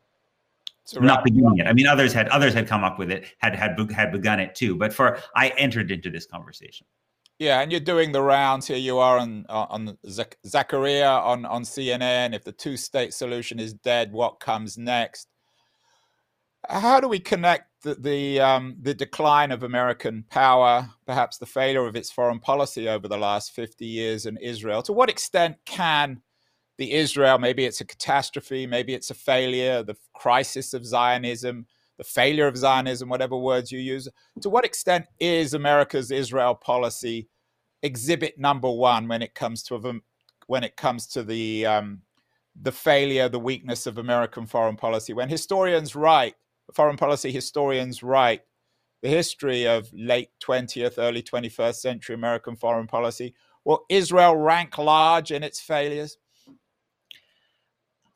So 0.91 0.99
not 0.99 1.23
beginning 1.23 1.60
it. 1.60 1.67
I 1.67 1.73
mean, 1.73 1.88
others 1.88 2.12
had 2.12 2.27
others 2.30 2.54
had 2.54 2.67
come 2.67 2.84
up 2.84 2.99
with 2.99 3.12
it, 3.12 3.25
had 3.38 3.56
had 3.56 3.80
had 3.91 4.12
begun 4.12 4.41
it 4.41 4.56
too. 4.56 4.75
But 4.75 4.93
for 4.93 5.19
I 5.38 5.49
entered 5.58 5.89
into 5.89 6.10
this 6.10 6.25
conversation. 6.25 6.86
Yeah, 7.39 7.62
and 7.62 7.71
you're 7.71 7.80
doing 7.80 8.12
the 8.12 8.21
rounds 8.21 8.67
here. 8.67 8.75
You 8.75 8.97
are 8.97 9.17
on 9.17 9.45
on 9.47 9.97
Zakaria 10.06 11.23
on 11.23 11.45
on 11.45 11.63
CNN. 11.63 12.36
If 12.36 12.43
the 12.43 12.51
two 12.51 12.75
state 12.75 13.13
solution 13.13 13.58
is 13.58 13.73
dead, 13.73 14.12
what 14.12 14.41
comes 14.41 14.77
next? 14.77 15.30
How 16.69 16.99
do 16.99 17.08
we 17.08 17.19
connect 17.19 17.69
the 17.84 17.95
the, 17.95 18.41
um, 18.41 18.75
the 18.82 18.93
decline 18.93 19.54
of 19.54 19.63
American 19.63 20.25
power, 20.30 20.89
perhaps 21.06 21.38
the 21.38 21.45
failure 21.45 21.88
of 21.88 21.95
its 21.95 22.12
foreign 22.12 22.39
policy 22.39 22.89
over 22.89 23.08
the 23.08 23.17
last 23.17 23.54
50 23.54 23.86
years 23.86 24.25
in 24.25 24.36
Israel? 24.36 24.82
To 24.84 24.93
what 24.93 25.10
extent 25.10 25.56
can 25.65 26.21
the 26.77 26.93
Israel, 26.93 27.38
maybe 27.38 27.65
it's 27.65 27.81
a 27.81 27.86
catastrophe, 27.86 28.65
maybe 28.65 28.93
it's 28.93 29.10
a 29.10 29.15
failure, 29.15 29.84
the 29.84 29.95
crisis 30.13 30.73
of 30.73 30.86
Zionism, 30.86 31.65
the 31.97 32.03
failure 32.03 32.47
of 32.47 32.57
Zionism, 32.57 33.10
whatever 33.10 33.38
words 33.38 33.71
you 33.71 33.79
use. 33.79 34.07
To 34.41 34.49
what 34.49 34.65
extent 34.65 35.05
is 35.19 35.53
America's 35.53 36.10
Israel 36.12 36.55
policy 36.55 37.29
exhibit 37.84 38.39
number 38.39 38.69
one 38.71 39.07
when 39.07 39.21
it 39.21 39.36
comes 39.36 39.63
to 39.63 40.01
when 40.47 40.63
it 40.63 40.75
comes 40.75 41.07
to 41.07 41.23
the 41.23 41.65
um, 41.65 42.01
the 42.60 42.71
failure, 42.71 43.29
the 43.29 43.39
weakness 43.39 43.86
of 43.86 43.97
American 43.97 44.45
foreign 44.45 44.77
policy? 44.77 45.13
When 45.13 45.29
historians 45.29 45.95
write, 45.95 46.36
foreign 46.73 46.97
policy 46.97 47.31
historians 47.31 48.01
write 48.01 48.41
the 49.01 49.10
history 49.10 49.67
of 49.67 49.89
late 49.93 50.29
20th, 50.43 50.95
early 50.97 51.23
21st 51.23 51.75
century 51.75 52.15
American 52.15 52.55
foreign 52.55 52.88
policy, 52.88 53.34
will 53.65 53.86
Israel 53.89 54.36
rank 54.36 54.77
large 54.77 55.31
in 55.31 55.43
its 55.43 55.60
failures? 55.60 56.17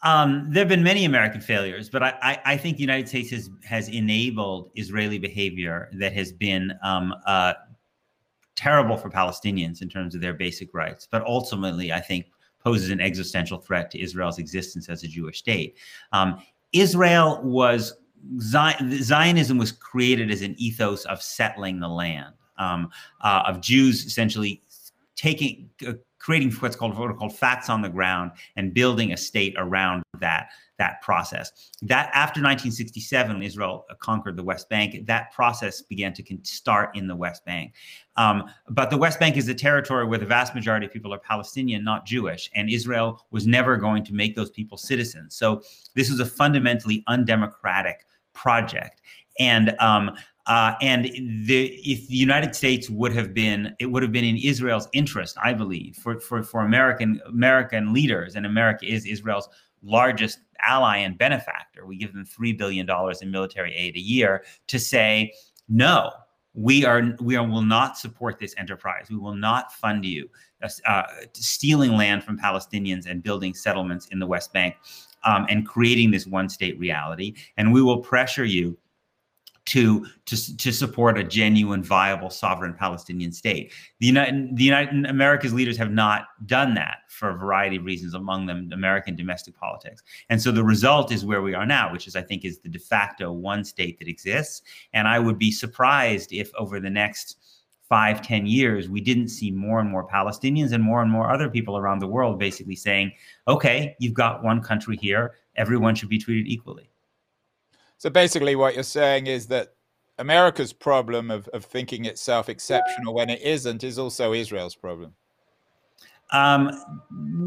Um, 0.05 0.45
there 0.51 0.61
have 0.61 0.69
been 0.69 0.83
many 0.83 1.05
American 1.05 1.41
failures, 1.41 1.89
but 1.89 2.03
I, 2.03 2.13
I, 2.21 2.41
I, 2.45 2.57
think 2.57 2.77
the 2.77 2.83
United 2.83 3.09
States 3.09 3.31
has, 3.31 3.49
has 3.63 3.89
enabled 3.89 4.69
Israeli 4.75 5.17
behavior 5.17 5.89
that 5.93 6.13
has 6.13 6.31
been 6.31 6.73
um, 6.83 7.15
uh, 7.25 7.53
terrible 8.55 8.97
for 8.97 9.09
Palestinians 9.09 9.81
in 9.81 9.89
terms 9.89 10.13
of 10.13 10.21
their 10.21 10.35
basic 10.35 10.71
rights, 10.75 11.07
but 11.09 11.25
ultimately, 11.25 11.91
I 11.91 11.99
think, 11.99 12.27
poses 12.63 12.91
an 12.91 13.01
existential 13.01 13.57
threat 13.57 13.89
to 13.91 13.99
Israel's 13.99 14.37
existence 14.37 14.89
as 14.89 15.03
a 15.03 15.07
Jewish 15.07 15.39
state. 15.39 15.75
Um, 16.11 16.39
Israel 16.71 17.41
was 17.43 17.95
Zionism 18.39 19.57
was 19.57 19.71
created 19.71 20.31
as 20.31 20.41
an 20.41 20.55
ethos 20.57 21.05
of 21.05 21.21
settling 21.21 21.79
the 21.79 21.87
land, 21.87 22.33
um, 22.57 22.89
uh, 23.21 23.43
of 23.47 23.61
Jews 23.61 24.05
essentially 24.05 24.61
taking 25.15 25.69
uh, 25.87 25.93
creating 26.25 26.51
what's 26.53 26.75
called 26.75 26.97
what 26.97 27.11
are 27.11 27.13
called 27.13 27.37
facts 27.37 27.69
on 27.69 27.83
the 27.83 27.89
ground 27.89 28.31
and 28.55 28.73
building 28.73 29.13
a 29.13 29.17
state 29.17 29.53
around 29.59 30.01
that 30.19 30.49
that 30.79 30.99
process. 31.03 31.51
That 31.83 32.07
after 32.15 32.41
1967, 32.41 33.43
Israel 33.43 33.85
conquered 33.99 34.35
the 34.35 34.43
West 34.43 34.67
Bank. 34.67 35.05
That 35.05 35.31
process 35.31 35.83
began 35.83 36.13
to 36.13 36.23
start 36.41 36.97
in 36.97 37.07
the 37.07 37.15
West 37.15 37.45
Bank. 37.45 37.75
Um, 38.17 38.45
but 38.69 38.89
the 38.89 38.97
West 38.97 39.19
Bank 39.19 39.37
is 39.37 39.47
a 39.49 39.53
territory 39.53 40.05
where 40.05 40.17
the 40.17 40.25
vast 40.25 40.55
majority 40.55 40.87
of 40.87 40.91
people 40.91 41.13
are 41.13 41.19
Palestinian, 41.19 41.83
not 41.83 42.07
Jewish, 42.07 42.49
and 42.55 42.71
Israel 42.71 43.23
was 43.29 43.45
never 43.45 43.77
going 43.77 44.03
to 44.05 44.13
make 44.13 44.35
those 44.35 44.49
people 44.49 44.79
citizens. 44.79 45.35
So 45.35 45.61
this 45.93 46.09
was 46.09 46.19
a 46.19 46.25
fundamentally 46.25 47.03
undemocratic 47.05 48.07
project. 48.33 49.01
And 49.39 49.75
um, 49.79 50.11
Uh, 50.47 50.73
and 50.81 51.05
the, 51.47 51.67
if 51.83 52.07
the 52.07 52.15
United 52.15 52.55
States 52.55 52.89
would 52.89 53.11
have 53.13 53.33
been, 53.33 53.75
it 53.79 53.87
would 53.87 54.03
have 54.03 54.11
been 54.11 54.25
in 54.25 54.37
Israel's 54.37 54.87
interest, 54.93 55.37
I 55.43 55.53
believe, 55.53 55.95
for, 55.95 56.19
for, 56.19 56.43
for 56.43 56.61
American 56.61 57.19
American 57.27 57.93
leaders, 57.93 58.35
and 58.35 58.45
America 58.45 58.85
is 58.85 59.05
Israel's 59.05 59.49
largest 59.81 60.39
ally 60.61 60.97
and 60.97 61.17
benefactor. 61.17 61.85
We 61.85 61.97
give 61.97 62.13
them 62.13 62.25
three 62.25 62.53
billion 62.53 62.85
dollars 62.85 63.21
in 63.21 63.31
military 63.31 63.73
aid 63.75 63.95
a 63.95 63.99
year 63.99 64.43
to 64.67 64.79
say 64.79 65.33
no. 65.67 66.11
We 66.53 66.85
are 66.85 67.15
we 67.19 67.35
are, 67.35 67.47
will 67.47 67.61
not 67.61 67.97
support 67.97 68.39
this 68.39 68.53
enterprise. 68.57 69.07
We 69.09 69.17
will 69.17 69.35
not 69.35 69.73
fund 69.73 70.05
you 70.05 70.29
uh, 70.85 71.03
stealing 71.33 71.93
land 71.93 72.23
from 72.23 72.37
Palestinians 72.37 73.05
and 73.07 73.21
building 73.21 73.53
settlements 73.53 74.07
in 74.07 74.19
the 74.19 74.27
West 74.27 74.53
Bank 74.53 74.75
um, 75.23 75.45
and 75.49 75.67
creating 75.67 76.11
this 76.11 76.25
one 76.25 76.49
state 76.49 76.77
reality. 76.79 77.33
And 77.57 77.73
we 77.73 77.81
will 77.81 77.99
pressure 77.99 78.45
you 78.45 78.77
to, 79.65 80.05
to, 80.25 80.57
to 80.57 80.71
support 80.71 81.17
a 81.17 81.23
genuine, 81.23 81.83
viable, 81.83 82.29
sovereign 82.29 82.73
Palestinian 82.73 83.31
state. 83.31 83.73
The 83.99 84.05
United, 84.05 84.55
the 84.55 84.63
United 84.63 85.05
America's 85.07 85.53
leaders 85.53 85.75
have 85.77 85.91
not 85.91 86.27
done 86.45 86.75
that 86.75 86.97
for 87.09 87.29
a 87.29 87.37
variety 87.37 87.77
of 87.77 87.85
reasons, 87.85 88.13
among 88.13 88.45
them 88.45 88.69
American 88.73 89.15
domestic 89.15 89.57
politics. 89.57 90.03
And 90.29 90.39
so 90.41 90.51
the 90.51 90.63
result 90.63 91.11
is 91.11 91.25
where 91.25 91.41
we 91.41 91.55
are 91.55 91.65
now, 91.65 91.91
which 91.91 92.07
is, 92.07 92.15
I 92.15 92.21
think, 92.21 92.45
is 92.45 92.59
the 92.59 92.69
de 92.69 92.79
facto 92.79 93.31
one 93.31 93.63
state 93.63 93.97
that 93.99 94.07
exists. 94.07 94.61
And 94.93 95.07
I 95.07 95.17
would 95.17 95.39
be 95.39 95.51
surprised 95.51 96.31
if 96.31 96.51
over 96.55 96.79
the 96.79 96.89
next 96.89 97.37
five, 97.87 98.21
ten 98.21 98.45
years, 98.45 98.89
we 98.89 99.01
didn't 99.01 99.29
see 99.29 99.51
more 99.51 99.79
and 99.79 99.89
more 99.89 100.07
Palestinians 100.07 100.73
and 100.73 100.83
more 100.83 101.01
and 101.01 101.11
more 101.11 101.31
other 101.31 101.49
people 101.49 101.77
around 101.77 101.99
the 101.99 102.07
world 102.07 102.39
basically 102.39 102.75
saying, 102.75 103.11
okay, 103.47 103.95
you've 103.99 104.13
got 104.13 104.43
one 104.43 104.61
country 104.61 104.97
here, 104.97 105.35
everyone 105.55 105.95
should 105.95 106.09
be 106.09 106.17
treated 106.17 106.47
equally. 106.47 106.89
So 107.97 108.09
basically, 108.09 108.55
what 108.55 108.73
you're 108.73 108.83
saying 108.83 109.27
is 109.27 109.47
that 109.47 109.73
America's 110.17 110.73
problem 110.73 111.31
of, 111.31 111.47
of 111.49 111.65
thinking 111.65 112.05
itself 112.05 112.49
exceptional 112.49 113.13
when 113.13 113.29
it 113.29 113.41
isn't 113.41 113.83
is 113.83 113.99
also 113.99 114.33
Israel's 114.33 114.75
problem. 114.75 115.13
Um, 116.31 116.71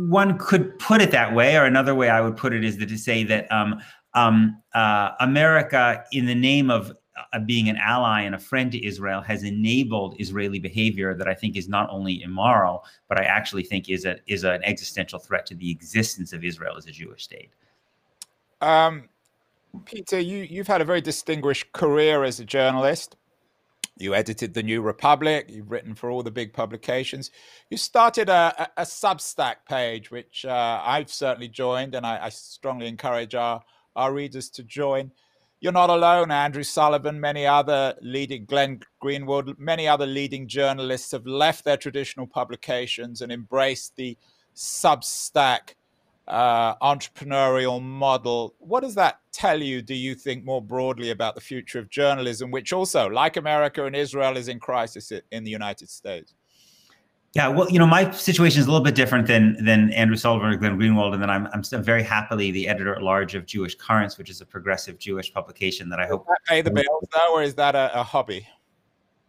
one 0.09 0.39
could 0.39 0.79
put 0.79 1.01
it 1.01 1.11
that 1.11 1.35
way, 1.35 1.57
or 1.57 1.65
another 1.65 1.95
way 1.95 2.11
I 2.11 2.21
would 2.21 2.37
put 2.37 2.53
it 2.53 2.65
is 2.65 2.79
that 2.79 2.89
to 2.89 2.99
say 2.99 3.25
that 3.25 3.51
um, 3.51 3.81
um, 4.15 4.63
uh, 4.75 5.11
America, 5.21 6.05
in 6.13 6.27
the 6.27 6.35
name 6.35 6.71
of 6.71 6.93
uh, 7.33 7.39
being 7.41 7.69
an 7.69 7.77
ally 7.77 8.23
and 8.23 8.35
a 8.35 8.39
friend 8.39 8.71
to 8.73 8.85
Israel, 8.85 9.21
has 9.21 9.43
enabled 9.43 10.15
Israeli 10.21 10.59
behavior 10.59 11.15
that 11.15 11.27
I 11.27 11.35
think 11.35 11.57
is 11.57 11.69
not 11.69 11.89
only 11.91 12.23
immoral, 12.23 12.85
but 13.09 13.21
I 13.21 13.25
actually 13.25 13.65
think 13.65 13.89
is 13.89 14.05
a 14.05 14.17
is 14.27 14.45
an 14.45 14.63
existential 14.65 15.19
threat 15.19 15.45
to 15.47 15.55
the 15.55 15.71
existence 15.71 16.33
of 16.33 16.45
Israel 16.45 16.77
as 16.77 16.87
a 16.87 16.93
Jewish 16.93 17.25
state. 17.25 17.51
Um, 18.61 19.09
Peter, 19.85 20.19
you, 20.19 20.39
you've 20.39 20.67
had 20.67 20.81
a 20.81 20.85
very 20.85 21.01
distinguished 21.01 21.73
career 21.73 22.25
as 22.25 22.41
a 22.41 22.45
journalist. 22.45 23.17
You 23.99 24.15
edited 24.15 24.55
the 24.55 24.63
New 24.63 24.81
Republic. 24.81 25.47
You've 25.49 25.71
written 25.71 25.95
for 25.95 26.11
all 26.11 26.23
the 26.23 26.31
big 26.31 26.53
publications. 26.53 27.31
You 27.69 27.77
started 27.77 28.29
a, 28.29 28.55
a, 28.77 28.83
a 28.83 28.85
Substack 28.85 29.57
page, 29.69 30.11
which 30.11 30.45
uh, 30.45 30.81
I've 30.85 31.11
certainly 31.11 31.49
joined, 31.49 31.95
and 31.95 32.07
I, 32.07 32.27
I, 32.27 32.29
strongly 32.29 32.87
encourage 32.87 33.35
our, 33.35 33.61
our 33.97 34.13
readers 34.13 34.51
to 34.51 34.63
join. 34.63 35.11
You're 35.61 35.73
not 35.73 35.91
alone. 35.91 36.31
Andrew 36.31 36.63
Sullivan, 36.63 37.21
many 37.21 37.45
other 37.45 37.97
leading, 38.01 38.45
Glenn 38.45 38.81
Greenwald, 39.03 39.59
many 39.59 39.89
other 39.89 40.07
leading 40.07 40.47
journalists 40.47 41.11
have 41.11 41.27
left 41.27 41.65
their 41.65 41.77
traditional 41.77 42.29
publications 42.29 43.21
and 43.21 43.33
embraced 43.33 43.97
the 43.97 44.17
Substack 44.55 45.75
uh, 46.29 46.77
entrepreneurial 46.77 47.83
model. 47.83 48.55
What 48.59 48.81
does 48.81 48.95
that 48.95 49.21
tell 49.33 49.61
you, 49.61 49.83
do 49.83 49.95
you 49.95 50.15
think, 50.15 50.45
more 50.45 50.63
broadly 50.63 51.11
about 51.11 51.35
the 51.35 51.41
future 51.41 51.79
of 51.79 51.91
journalism, 51.91 52.51
which 52.51 52.73
also, 52.73 53.09
like 53.09 53.37
America 53.37 53.85
and 53.87 53.97
Israel, 53.97 54.37
is 54.37 54.49
in 54.49 54.61
crisis 54.61 55.13
in 55.33 55.45
the 55.45 55.51
United 55.51 55.89
States? 55.89 56.35
Yeah, 57.35 57.49
well, 57.49 57.71
you 57.71 57.79
know, 57.79 57.87
my 57.87 58.11
situation 58.11 58.61
is 58.61 58.67
a 58.67 58.71
little 58.71 58.85
bit 58.85 58.95
different 58.95 59.27
than 59.27 59.63
than 59.63 59.93
Andrew 59.93 60.17
Sullivan 60.17 60.49
or 60.49 60.57
Glenn 60.57 60.79
Greenwald, 60.79 61.13
and 61.13 61.23
then 61.23 61.29
I'm 61.29 61.47
I'm 61.53 61.63
still 61.63 61.81
very 61.81 62.03
happily 62.03 62.51
the 62.51 62.67
editor 62.67 62.95
at 62.95 63.03
large 63.03 63.35
of 63.35 63.45
Jewish 63.45 63.75
Currents, 63.75 64.17
which 64.17 64.31
is 64.31 64.41
a 64.41 64.47
progressive 64.47 64.99
Jewish 64.99 65.33
publication 65.33 65.91
that 65.91 66.01
I 66.01 66.07
hope. 66.07 66.27
Does 66.27 66.37
that 66.47 66.51
pay 66.51 66.63
the 66.63 66.71
bills, 66.71 67.07
though, 67.15 67.35
or 67.35 67.43
is 67.43 67.55
that 67.57 67.75
a, 67.75 68.01
a 68.01 68.03
hobby? 68.03 68.47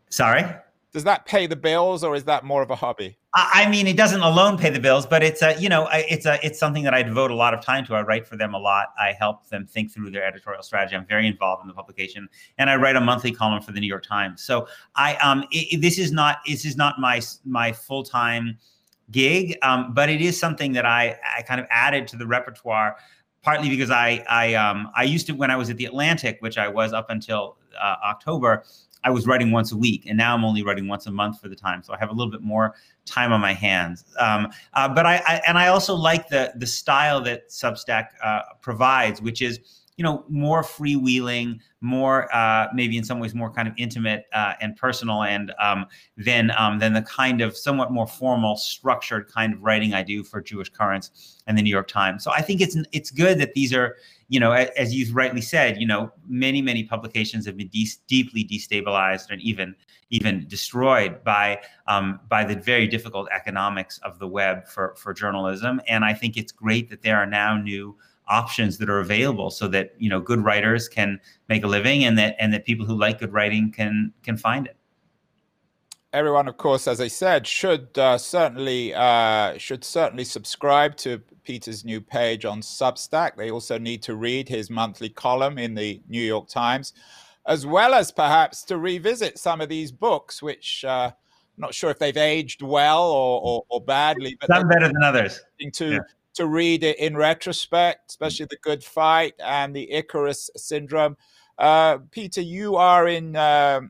Sorry 0.10 0.44
does 0.92 1.04
that 1.04 1.26
pay 1.26 1.46
the 1.46 1.56
bills 1.56 2.04
or 2.04 2.16
is 2.16 2.24
that 2.24 2.44
more 2.44 2.62
of 2.62 2.72
a 2.72 2.76
hobby? 2.76 3.18
I 3.36 3.70
mean 3.70 3.86
it 3.86 3.96
doesn't 3.96 4.22
alone 4.22 4.58
pay 4.58 4.72
the 4.72 4.80
bills 4.80 5.06
but 5.06 5.22
it's 5.22 5.44
a 5.44 5.60
you 5.60 5.70
know 5.70 5.88
it's 5.92 6.26
a 6.26 6.44
it's 6.44 6.58
something 6.58 6.84
that 6.84 6.96
i 6.96 7.04
devote 7.04 7.30
a 7.30 7.36
lot 7.36 7.54
of 7.54 7.62
time 7.62 7.86
to. 7.86 7.96
I 7.96 8.02
write 8.02 8.28
for 8.28 8.36
them 8.38 8.56
a 8.56 8.58
lot. 8.58 8.88
I 9.00 9.14
help 9.14 9.48
them 9.50 9.68
think 9.68 9.92
through 9.92 10.10
their 10.10 10.24
editorial 10.24 10.64
strategy. 10.64 10.96
I'm 10.96 11.06
very 11.06 11.28
involved 11.28 11.62
in 11.62 11.68
the 11.68 11.76
publication 11.76 12.28
and 12.58 12.70
i 12.70 12.76
write 12.76 12.96
a 12.96 13.02
monthly 13.02 13.32
column 13.32 13.62
for 13.62 13.72
the 13.72 13.80
new 13.80 13.88
york 13.88 14.04
times. 14.04 14.44
So 14.44 14.68
i 14.96 15.16
um 15.18 15.46
it, 15.52 15.80
this 15.80 16.00
is 16.00 16.12
not 16.12 16.38
this 16.48 16.66
is 16.66 16.76
not 16.76 17.00
my 17.00 17.22
my 17.46 17.72
full-time 17.72 18.58
gig 19.12 19.58
um, 19.62 19.94
but 19.94 20.10
it 20.10 20.22
is 20.22 20.40
something 20.40 20.72
that 20.74 20.86
i 20.86 21.18
i 21.38 21.42
kind 21.42 21.60
of 21.60 21.68
added 21.70 22.08
to 22.08 22.16
the 22.16 22.26
repertoire 22.26 22.96
partly 23.42 23.70
because 23.70 23.90
i 23.90 24.24
i 24.30 24.54
um 24.54 24.90
i 24.96 25.04
used 25.04 25.26
to 25.26 25.34
when 25.34 25.50
i 25.50 25.56
was 25.56 25.70
at 25.70 25.78
the 25.78 25.86
atlantic 25.86 26.38
which 26.42 26.58
i 26.58 26.68
was 26.68 26.94
up 26.94 27.10
until 27.10 27.58
uh, 27.80 27.96
october 28.06 28.64
I 29.04 29.12
was 29.12 29.26
writing 29.26 29.52
once 29.52 29.72
a 29.72 29.78
week, 29.78 30.06
and 30.08 30.18
now 30.18 30.36
I'm 30.36 30.44
only 30.44 30.64
writing 30.64 30.88
once 30.88 31.08
a 31.08 31.12
month 31.12 31.40
for 31.40 31.48
the 31.48 31.56
time. 31.56 31.84
So 31.84 31.94
I 31.94 31.98
have 32.00 32.10
a 32.10 32.14
little 32.14 32.32
bit 32.32 32.42
more 32.42 32.76
time 33.06 33.32
on 33.32 33.42
my 33.42 33.54
hands. 33.54 34.04
Um, 34.20 34.50
uh, 34.74 34.90
but 34.90 35.06
I, 35.06 35.22
I, 35.26 35.42
and 35.48 35.58
I 35.58 35.68
also 35.68 35.96
like 35.96 36.28
the 36.30 36.52
the 36.56 36.68
style 36.68 37.22
that 37.22 37.50
Substack 37.50 38.08
uh, 38.24 38.42
provides, 38.62 39.22
which 39.22 39.42
is 39.42 39.60
you 40.00 40.04
know 40.04 40.24
more 40.30 40.64
freewheeling, 40.64 41.60
more 41.82 42.34
uh, 42.34 42.70
maybe 42.74 42.98
in 42.98 43.04
some 43.04 43.20
ways 43.20 43.36
more 43.36 43.52
kind 43.52 43.68
of 43.68 43.74
intimate 43.76 44.28
uh, 44.32 44.54
and 44.62 44.78
personal, 44.78 45.24
and 45.24 45.52
um, 45.62 45.86
than 46.16 46.54
um, 46.58 46.80
than 46.80 46.94
the 46.94 47.02
kind 47.02 47.42
of 47.42 47.58
somewhat 47.58 47.92
more 47.92 48.08
formal, 48.08 48.56
structured 48.56 49.30
kind 49.30 49.54
of 49.54 49.62
writing 49.62 49.94
I 49.94 50.04
do 50.04 50.24
for 50.24 50.40
Jewish 50.40 50.70
Currents 50.70 51.42
and 51.48 51.58
the 51.58 51.62
New 51.62 51.70
York 51.70 51.90
Times. 51.90 52.24
So 52.24 52.32
I 52.32 52.42
think 52.42 52.62
it's 52.62 52.78
it's 52.94 53.12
good 53.12 53.40
that 53.40 53.56
these 53.56 53.74
are 53.74 53.98
you 54.30 54.40
know, 54.40 54.54
as 54.54 54.96
you've 54.96 55.14
rightly 55.14 55.42
said, 55.42 55.82
you 55.82 55.88
know, 55.88 56.14
many 56.30 56.62
many 56.62 56.86
publications 56.86 57.46
have 57.46 57.58
been 57.58 57.68
de- 57.68 57.90
deeply 58.08 58.46
destabilized 58.46 59.32
and 59.32 59.42
even 59.42 59.76
even 60.12 60.48
destroyed 60.48 61.22
by 61.26 61.60
um, 61.88 62.22
by 62.30 62.46
the 62.46 62.56
very 62.56 62.88
difficult 62.88 63.28
economics 63.36 63.98
of 63.98 64.18
the 64.18 64.28
web 64.28 64.66
for 64.66 64.96
for 64.96 65.14
journalism. 65.14 65.82
And 65.90 66.06
I 66.06 66.14
think 66.14 66.38
it's 66.38 66.54
great 66.54 66.90
that 66.90 67.02
there 67.02 67.18
are 67.18 67.26
now 67.26 67.58
new 67.58 67.98
options 68.30 68.78
that 68.78 68.90
are 68.90 69.00
available 69.00 69.50
so 69.50 69.68
that 69.68 69.94
you 69.98 70.10
know 70.10 70.20
good 70.20 70.44
writers 70.44 70.88
can 70.88 71.20
make 71.48 71.64
a 71.64 71.68
living 71.68 72.04
and 72.06 72.18
that 72.18 72.36
and 72.40 72.54
that 72.54 72.66
people 72.66 72.86
who 72.86 72.98
like 72.98 73.20
good 73.20 73.34
writing 73.34 73.72
can 73.72 74.14
can 74.24 74.38
find 74.38 74.68
it 74.68 74.78
everyone 76.14 76.48
of 76.48 76.58
course 76.58 76.88
as 76.88 77.02
i 77.02 77.08
said 77.08 77.46
should 77.46 77.90
uh, 77.98 78.18
certainly 78.18 78.94
uh, 78.94 79.58
should 79.58 79.84
certainly 79.84 80.24
subscribe 80.24 80.96
to 80.96 81.22
Peter's 81.50 81.84
new 81.84 82.00
page 82.00 82.46
on 82.46 82.62
Substack. 82.62 83.36
They 83.36 83.50
also 83.50 83.80
need 83.80 84.04
to 84.04 84.16
read 84.16 84.48
his 84.48 84.70
monthly 84.70 85.10
column 85.10 85.58
in 85.58 85.74
the 85.74 86.00
New 86.08 86.22
York 86.22 86.48
Times, 86.48 86.94
as 87.48 87.66
well 87.66 87.96
as 87.96 88.12
perhaps 88.12 88.64
to 88.66 88.78
revisit 88.78 89.40
some 89.40 89.60
of 89.60 89.68
these 89.68 89.92
books, 89.92 90.44
which 90.44 90.86
uh, 90.86 91.10
I'm 91.12 91.62
not 91.62 91.74
sure 91.74 91.90
if 91.90 91.98
they've 91.98 92.16
aged 92.16 92.62
well 92.62 93.02
or, 93.10 93.42
or, 93.42 93.66
or 93.70 93.82
badly. 93.82 94.38
But 94.40 94.48
some 94.48 94.68
better 94.68 94.90
than 94.90 95.02
others. 95.04 95.42
To, 95.74 95.94
yeah. 95.94 96.00
To 96.40 96.48
read 96.48 96.86
it 96.86 96.98
in 97.00 97.18
retrospect, 97.18 98.12
especially 98.12 98.46
The 98.50 98.58
Good 98.62 98.82
Fight 98.82 99.34
and 99.44 99.76
The 99.76 99.92
Icarus 99.92 100.50
Syndrome. 100.56 101.18
Uh, 101.58 101.98
Peter, 102.12 102.40
you 102.40 102.78
are 102.78 103.10
in 103.10 103.36
uh, 103.36 103.82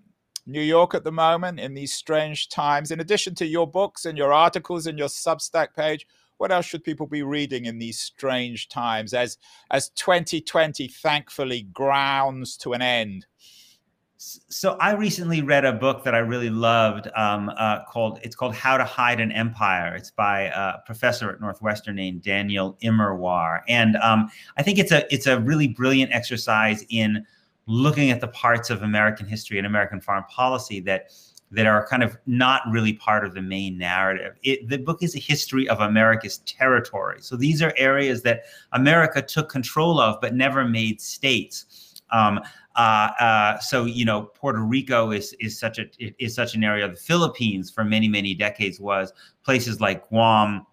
New 0.48 0.62
York 0.62 0.96
at 0.96 1.04
the 1.04 1.12
moment 1.12 1.60
in 1.60 1.76
these 1.76 1.94
strange 1.94 2.50
times. 2.50 2.90
In 2.90 3.02
addition 3.02 3.36
to 3.36 3.46
your 3.46 3.68
books 3.68 4.06
and 4.06 4.18
your 4.18 4.34
articles 4.34 4.88
and 4.88 4.98
your 4.98 5.10
Substack 5.10 5.76
page, 5.76 6.08
what 6.40 6.52
else 6.52 6.66
should 6.66 6.84
people 6.84 7.06
be 7.06 7.22
reading 7.22 7.66
in 7.66 7.78
these 7.78 8.00
strange 8.00 8.68
times 8.68 9.14
as 9.14 9.38
as 9.70 9.90
2020 9.90 10.88
thankfully 10.88 11.68
grounds 11.72 12.58
to 12.58 12.74
an 12.74 12.82
end? 12.82 13.28
So 14.22 14.76
I 14.82 14.96
recently 14.96 15.42
read 15.42 15.64
a 15.64 15.72
book 15.72 16.04
that 16.04 16.14
I 16.14 16.18
really 16.18 16.50
loved 16.50 17.08
um, 17.16 17.50
uh, 17.56 17.86
called 17.86 18.20
it's 18.22 18.36
called 18.36 18.54
How 18.54 18.76
to 18.76 18.84
Hide 18.84 19.22
an 19.22 19.32
Empire. 19.32 19.96
It's 19.96 20.12
by 20.12 20.52
a 20.54 20.80
professor 20.86 21.30
at 21.30 21.40
Northwestern 21.40 21.96
named 21.96 22.22
Daniel 22.22 22.78
Immerwahr, 22.84 23.62
and 23.70 23.96
um, 23.96 24.30
I 24.58 24.64
think 24.64 24.78
it's 24.78 24.92
a 24.92 25.12
it's 25.14 25.26
a 25.26 25.40
really 25.40 25.70
brilliant 25.70 26.12
exercise 26.12 26.84
in 26.90 27.26
looking 27.66 28.12
at 28.12 28.20
the 28.20 28.28
parts 28.28 28.70
of 28.70 28.84
American 28.84 29.26
history 29.26 29.58
and 29.58 29.66
American 29.66 30.02
foreign 30.02 30.26
policy 30.26 30.82
that 30.82 31.12
that 31.52 31.66
are 31.66 31.88
kind 31.88 32.04
of 32.04 32.18
not 32.26 32.64
really 32.70 32.92
part 32.92 33.24
of 33.24 33.34
the 33.34 33.42
main 33.42 33.78
narrative. 33.78 34.36
It, 34.44 34.68
the 34.68 34.80
book 34.80 35.02
is 35.02 35.16
a 35.16 35.20
history 35.20 35.70
of 35.70 35.80
America's 35.80 36.40
territory. 36.40 37.20
So 37.22 37.38
these 37.38 37.62
are 37.62 37.74
areas 37.78 38.22
that 38.24 38.44
America 38.74 39.22
took 39.22 39.48
control 39.48 39.98
of 39.98 40.20
but 40.20 40.36
never 40.36 40.66
made 40.66 41.00
states. 41.00 41.96
Um, 42.12 42.42
Uh, 42.76 43.10
uh, 43.20 43.60
so 43.60 43.86
you 43.86 44.06
know, 44.06 44.24
Puerto 44.36 44.60
Rico 44.60 45.12
is 45.12 45.34
is 45.40 45.60
such 45.60 45.80
a 45.80 45.86
is 46.24 46.36
such 46.36 46.56
an 46.56 46.64
area. 46.64 46.88
The 46.88 46.96
Philippines 46.96 47.70
for 47.70 47.84
many 47.84 48.08
many 48.08 48.34
decades 48.34 48.80
was 48.80 49.12
places 49.44 49.82
like 49.82 50.08
Guam, 50.10 50.66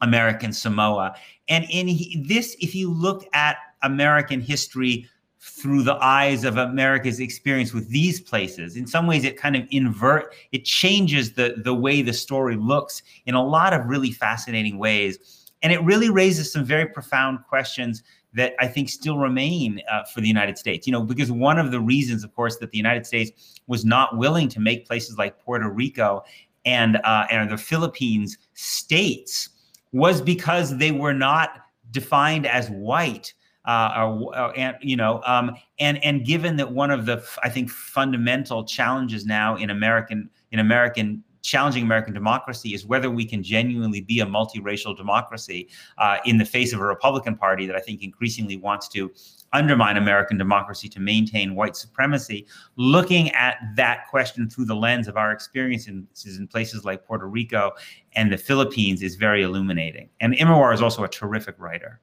American 0.00 0.52
Samoa, 0.52 1.14
and 1.48 1.66
in 1.70 2.24
this, 2.26 2.56
if 2.60 2.74
you 2.74 2.92
look 2.92 3.24
at 3.32 3.56
American 3.82 4.40
history 4.40 5.06
through 5.46 5.82
the 5.82 5.94
eyes 6.04 6.44
of 6.44 6.56
America's 6.56 7.20
experience 7.20 7.72
with 7.72 7.88
these 7.88 8.20
places. 8.20 8.76
In 8.76 8.86
some 8.86 9.06
ways, 9.06 9.22
it 9.22 9.36
kind 9.36 9.54
of 9.54 9.62
invert, 9.70 10.34
it 10.50 10.64
changes 10.64 11.32
the, 11.32 11.54
the 11.62 11.72
way 11.72 12.02
the 12.02 12.12
story 12.12 12.56
looks 12.56 13.02
in 13.26 13.34
a 13.34 13.46
lot 13.46 13.72
of 13.72 13.86
really 13.86 14.10
fascinating 14.10 14.76
ways. 14.76 15.46
And 15.62 15.72
it 15.72 15.82
really 15.84 16.10
raises 16.10 16.52
some 16.52 16.64
very 16.64 16.86
profound 16.86 17.38
questions 17.48 18.02
that 18.36 18.54
I 18.60 18.68
think 18.68 18.90
still 18.90 19.18
remain 19.18 19.80
uh, 19.90 20.04
for 20.04 20.20
the 20.20 20.28
United 20.28 20.58
States. 20.58 20.86
You 20.86 20.92
know, 20.92 21.02
because 21.02 21.32
one 21.32 21.58
of 21.58 21.70
the 21.70 21.80
reasons, 21.80 22.22
of 22.22 22.34
course, 22.34 22.58
that 22.58 22.70
the 22.70 22.76
United 22.76 23.06
States 23.06 23.60
was 23.66 23.84
not 23.84 24.16
willing 24.16 24.48
to 24.50 24.60
make 24.60 24.86
places 24.86 25.18
like 25.18 25.38
Puerto 25.40 25.68
Rico 25.68 26.22
and 26.66 26.98
uh, 27.04 27.26
and 27.30 27.50
the 27.50 27.56
Philippines 27.56 28.36
states 28.54 29.48
was 29.92 30.20
because 30.20 30.76
they 30.76 30.92
were 30.92 31.14
not 31.14 31.62
defined 31.90 32.46
as 32.46 32.68
white. 32.70 33.32
Uh, 33.64 34.06
or, 34.06 34.36
uh, 34.38 34.52
and 34.52 34.76
you 34.80 34.96
know, 34.96 35.20
um, 35.26 35.50
and 35.80 36.02
and 36.04 36.24
given 36.24 36.56
that 36.56 36.70
one 36.70 36.90
of 36.90 37.04
the 37.04 37.24
I 37.42 37.48
think 37.48 37.68
fundamental 37.68 38.64
challenges 38.64 39.26
now 39.26 39.56
in 39.56 39.70
American 39.70 40.30
in 40.52 40.60
American 40.60 41.24
challenging 41.46 41.84
American 41.84 42.12
democracy 42.12 42.74
is 42.74 42.84
whether 42.84 43.08
we 43.08 43.24
can 43.24 43.42
genuinely 43.42 44.00
be 44.00 44.20
a 44.20 44.26
multiracial 44.26 44.96
democracy 44.96 45.68
uh, 45.98 46.18
in 46.24 46.38
the 46.38 46.44
face 46.44 46.72
of 46.72 46.80
a 46.80 46.84
Republican 46.84 47.36
Party 47.36 47.66
that 47.66 47.76
I 47.76 47.80
think 47.80 48.02
increasingly 48.02 48.56
wants 48.56 48.88
to 48.88 49.12
undermine 49.52 49.96
American 49.96 50.36
democracy 50.36 50.88
to 50.88 51.00
maintain 51.00 51.54
white 51.54 51.76
supremacy. 51.76 52.46
Looking 52.74 53.30
at 53.30 53.58
that 53.76 54.08
question 54.08 54.50
through 54.50 54.66
the 54.66 54.74
lens 54.74 55.06
of 55.06 55.16
our 55.16 55.30
experiences 55.30 56.36
in 56.38 56.48
places 56.48 56.84
like 56.84 57.06
Puerto 57.06 57.26
Rico 57.26 57.72
and 58.16 58.32
the 58.32 58.36
Philippines 58.36 59.02
is 59.02 59.14
very 59.14 59.42
illuminating. 59.42 60.10
And 60.20 60.34
Immerwahr 60.34 60.74
is 60.74 60.82
also 60.82 61.04
a 61.04 61.08
terrific 61.08 61.54
writer. 61.58 62.00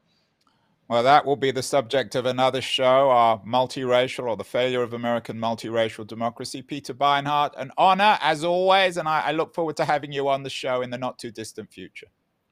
Well, 0.90 1.04
that 1.04 1.26
will 1.26 1.38
be 1.38 1.52
the 1.52 1.64
subject 1.64 2.14
of 2.14 2.26
another 2.26 2.62
show, 2.62 3.10
our 3.10 3.40
multiracial 3.42 4.28
or 4.28 4.36
the 4.36 4.44
failure 4.44 4.84
of 4.84 4.94
American 4.94 5.38
multiracial 5.38 6.06
democracy. 6.06 6.62
Peter 6.62 6.94
Beinart, 6.94 7.52
an 7.58 7.72
honor 7.78 8.18
as 8.22 8.44
always, 8.44 8.98
and 8.98 9.08
I, 9.08 9.22
I 9.22 9.32
look 9.32 9.56
forward 9.56 9.78
to 9.78 9.86
having 9.86 10.12
you 10.12 10.28
on 10.28 10.44
the 10.44 10.50
show 10.50 10.82
in 10.82 10.90
the 10.90 10.98
not 10.98 11.18
too 11.18 11.32
distant 11.32 11.72
future. 11.72 12.08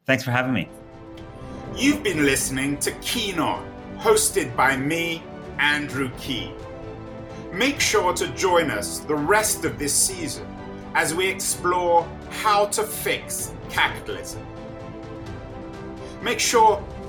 Thanks 0.05 0.23
for 0.23 0.31
having 0.31 0.53
me. 0.53 0.69
You've 1.75 2.03
been 2.03 2.25
listening 2.25 2.77
to 2.79 2.91
Keen 3.01 3.37
On, 3.37 3.69
hosted 3.97 4.55
by 4.55 4.77
me, 4.77 5.23
Andrew 5.59 6.09
Keen. 6.17 6.55
Make 7.51 7.81
sure 7.81 8.13
to 8.13 8.27
join 8.29 8.71
us 8.71 8.99
the 8.99 9.15
rest 9.15 9.65
of 9.65 9.77
this 9.77 9.93
season 9.93 10.47
as 10.95 11.13
we 11.13 11.27
explore 11.27 12.07
how 12.29 12.65
to 12.67 12.83
fix 12.83 13.53
capitalism. 13.69 14.45
Make 16.21 16.39
sure 16.39 16.83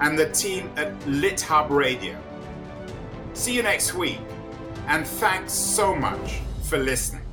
and 0.00 0.18
the 0.18 0.30
team 0.30 0.70
at 0.76 0.98
LitHub 1.00 1.70
Radio. 1.70 2.16
See 3.34 3.54
you 3.54 3.62
next 3.62 3.94
week, 3.94 4.20
and 4.86 5.06
thanks 5.06 5.52
so 5.52 5.94
much 5.94 6.40
for 6.62 6.78
listening. 6.78 7.27